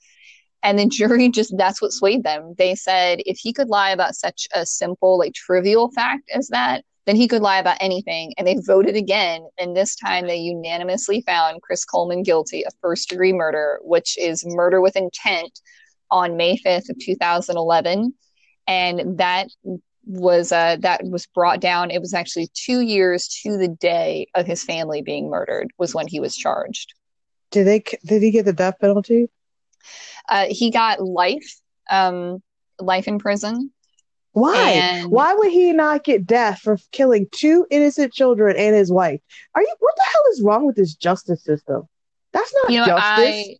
[0.64, 2.56] And the jury just that's what swayed them.
[2.58, 6.84] They said if he could lie about such a simple, like trivial fact as that,
[7.06, 8.34] then he could lie about anything.
[8.38, 9.48] And they voted again.
[9.60, 14.46] And this time they unanimously found Chris Coleman guilty of first degree murder, which is
[14.46, 15.60] murder with intent
[16.12, 18.14] on May 5th of 2011
[18.68, 19.48] and that
[20.06, 21.92] was uh, that was brought down.
[21.92, 26.08] It was actually two years to the day of his family being murdered was when
[26.08, 26.94] he was charged.
[27.52, 27.80] Did they?
[28.06, 29.30] Did he get the death penalty?
[30.28, 32.42] Uh, he got life, um,
[32.80, 33.72] life in prison.
[34.36, 34.72] Why?
[34.72, 39.22] And Why would he not get death for killing two innocent children and his wife?
[39.56, 39.76] Are you?
[39.80, 41.88] What the hell is wrong with this justice system?
[42.34, 43.00] That's not you know, justice.
[43.06, 43.56] I,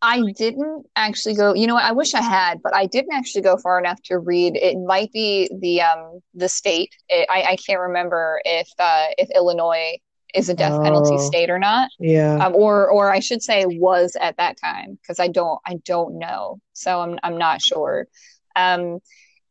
[0.00, 1.54] I didn't actually go.
[1.54, 1.82] You know what?
[1.82, 4.54] I wish I had, but I didn't actually go far enough to read.
[4.54, 6.94] It might be the um the state.
[7.08, 9.98] It, I I can't remember if uh, if Illinois
[10.34, 11.90] is a death oh, penalty state or not.
[11.98, 12.36] Yeah.
[12.36, 16.20] Um, or or I should say was at that time because I don't I don't
[16.20, 16.60] know.
[16.74, 18.06] So I'm I'm not sure.
[18.54, 19.00] Um,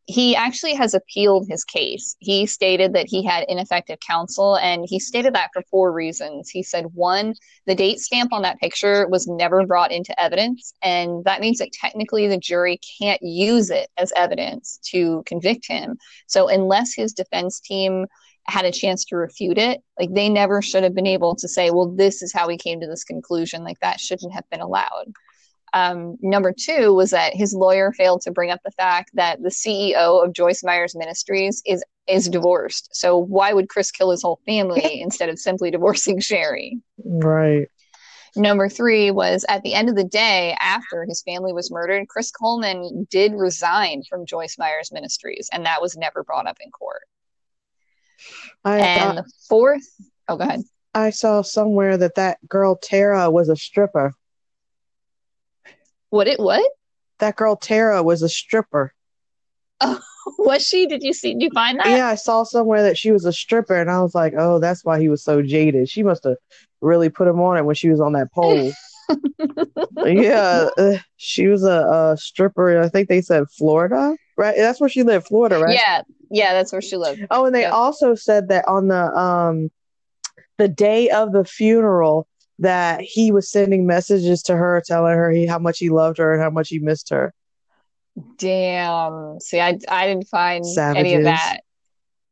[0.05, 2.15] he actually has appealed his case.
[2.19, 6.49] He stated that he had ineffective counsel, and he stated that for four reasons.
[6.49, 7.35] He said, one,
[7.67, 11.71] the date stamp on that picture was never brought into evidence, and that means that
[11.71, 15.97] technically the jury can't use it as evidence to convict him.
[16.27, 18.05] So, unless his defense team
[18.47, 21.69] had a chance to refute it, like they never should have been able to say,
[21.69, 23.63] well, this is how we came to this conclusion.
[23.63, 25.13] Like that shouldn't have been allowed.
[25.73, 29.49] Um, number two was that his lawyer failed to bring up the fact that the
[29.49, 32.89] CEO of Joyce Meyer's Ministries is is divorced.
[32.93, 36.81] So why would Chris kill his whole family instead of simply divorcing Sheri?
[37.03, 37.67] Right.
[38.35, 42.31] Number three was at the end of the day, after his family was murdered, Chris
[42.31, 47.03] Coleman did resign from Joyce Meyer's Ministries, and that was never brought up in court.
[48.63, 49.85] I, and uh, the fourth,
[50.29, 50.61] oh, go ahead.
[50.93, 54.13] I saw somewhere that that girl Tara was a stripper.
[56.11, 56.69] What it what?
[57.19, 58.93] That girl Tara was a stripper.
[59.79, 59.99] Oh,
[60.37, 60.85] was she?
[60.85, 61.33] Did you see?
[61.33, 61.87] Did you find that?
[61.97, 64.85] Yeah, I saw somewhere that she was a stripper, and I was like, oh, that's
[64.85, 65.89] why he was so jaded.
[65.89, 66.35] She must have
[66.81, 68.71] really put him on it when she was on that pole.
[70.05, 72.79] yeah, uh, she was a, a stripper.
[72.81, 74.55] I think they said Florida, right?
[74.57, 75.75] That's where she lived, Florida, right?
[75.75, 77.21] Yeah, yeah, that's where she lived.
[77.31, 77.73] Oh, and they Yep.
[77.73, 79.71] also said that on the um
[80.57, 82.27] the day of the funeral
[82.61, 86.33] that he was sending messages to her telling her he, how much he loved her
[86.33, 87.33] and how much he missed her.
[88.37, 89.39] Damn.
[89.39, 91.61] See, I I didn't find any of that.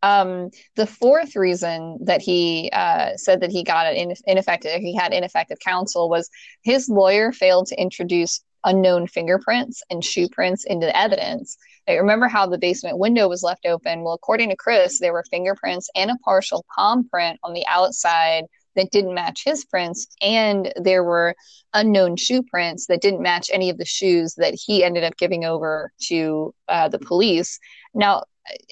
[0.01, 4.95] Um, the fourth reason that he uh, said that he got it in, ineffective, he
[4.95, 6.29] had ineffective counsel, was
[6.63, 11.57] his lawyer failed to introduce unknown fingerprints and shoe prints into the evidence.
[11.87, 14.03] Remember how the basement window was left open.
[14.03, 18.45] Well, according to Chris, there were fingerprints and a partial palm print on the outside
[18.79, 21.35] that didn't match his prints, and there were
[21.73, 25.45] unknown shoe prints that didn't match any of the shoes that he ended up giving
[25.45, 27.59] over to uh, the police.
[27.93, 28.23] Now,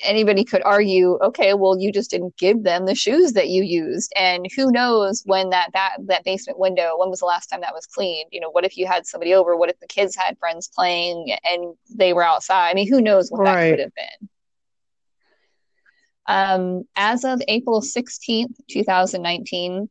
[0.03, 4.11] anybody could argue, okay, well, you just didn't give them the shoes that you used,
[4.15, 7.73] and who knows when that that that basement window, when was the last time that
[7.73, 8.29] was cleaned?
[8.31, 9.55] You know, what if you had somebody over?
[9.55, 12.69] What if the kids had friends playing and they were outside?
[12.69, 14.29] I mean, who knows what that could have been?
[16.27, 19.89] Um, as of April 16th, 2019,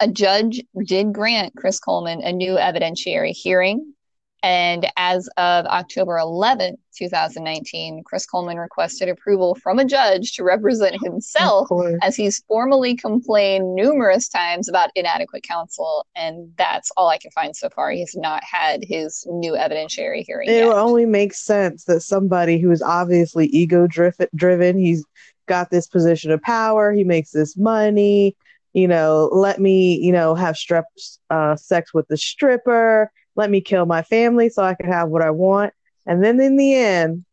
[0.00, 3.94] a judge did grant Chris Coleman a new evidentiary hearing.
[4.42, 11.02] And as of October 11, 2019, Chris Coleman requested approval from a judge to represent
[11.02, 11.66] himself
[12.02, 16.06] as he's formally complained numerous times about inadequate counsel.
[16.14, 17.90] And that's all I can find so far.
[17.90, 20.68] He has not had his new evidentiary hearing It yet.
[20.76, 25.06] only makes sense that somebody who is obviously ego driven, he's
[25.46, 28.36] got this position of power, he makes this money,
[28.74, 30.84] you know, let me, you know, have strep
[31.30, 35.22] uh, sex with the stripper, let me kill my family so I can have what
[35.22, 35.72] I want.
[36.06, 37.24] And then in the end,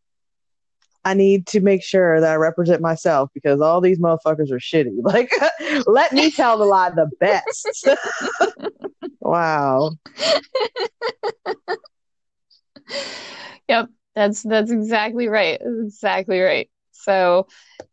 [1.03, 4.91] I need to make sure that I represent myself because all these motherfuckers are shitty.
[5.01, 5.31] Like,
[5.87, 7.89] let me tell the lie the best.
[9.19, 9.91] wow.
[13.67, 15.59] Yep, that's that's exactly right.
[15.59, 16.69] Exactly right.
[17.03, 17.47] So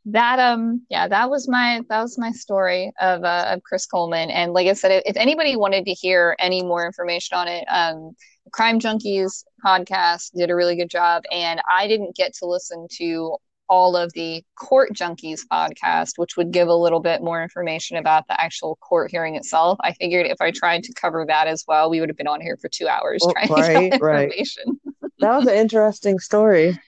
[0.07, 4.31] that um yeah, that was my that was my story of uh, of Chris Coleman.
[4.31, 8.13] And like I said, if, anybody wanted to hear any more information on it, um
[8.53, 13.37] Crime Junkies podcast did a really good job, and I didn't get to listen to
[13.69, 18.27] all of the Court Junkies podcast, which would give a little bit more information about
[18.27, 19.79] the actual court hearing itself.
[19.83, 22.41] I figured if I tried to cover that as well, we would have been on
[22.41, 24.23] here for two hours Well, trying to right, get right.
[24.25, 24.81] information.
[25.19, 26.79] That was an interesting story.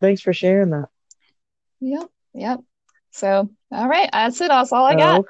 [0.00, 0.88] Thanks for sharing that.
[1.80, 2.60] Yep, yep.
[3.10, 4.48] So, all right, that's it.
[4.48, 5.20] That's all I got.
[5.20, 5.24] Okay.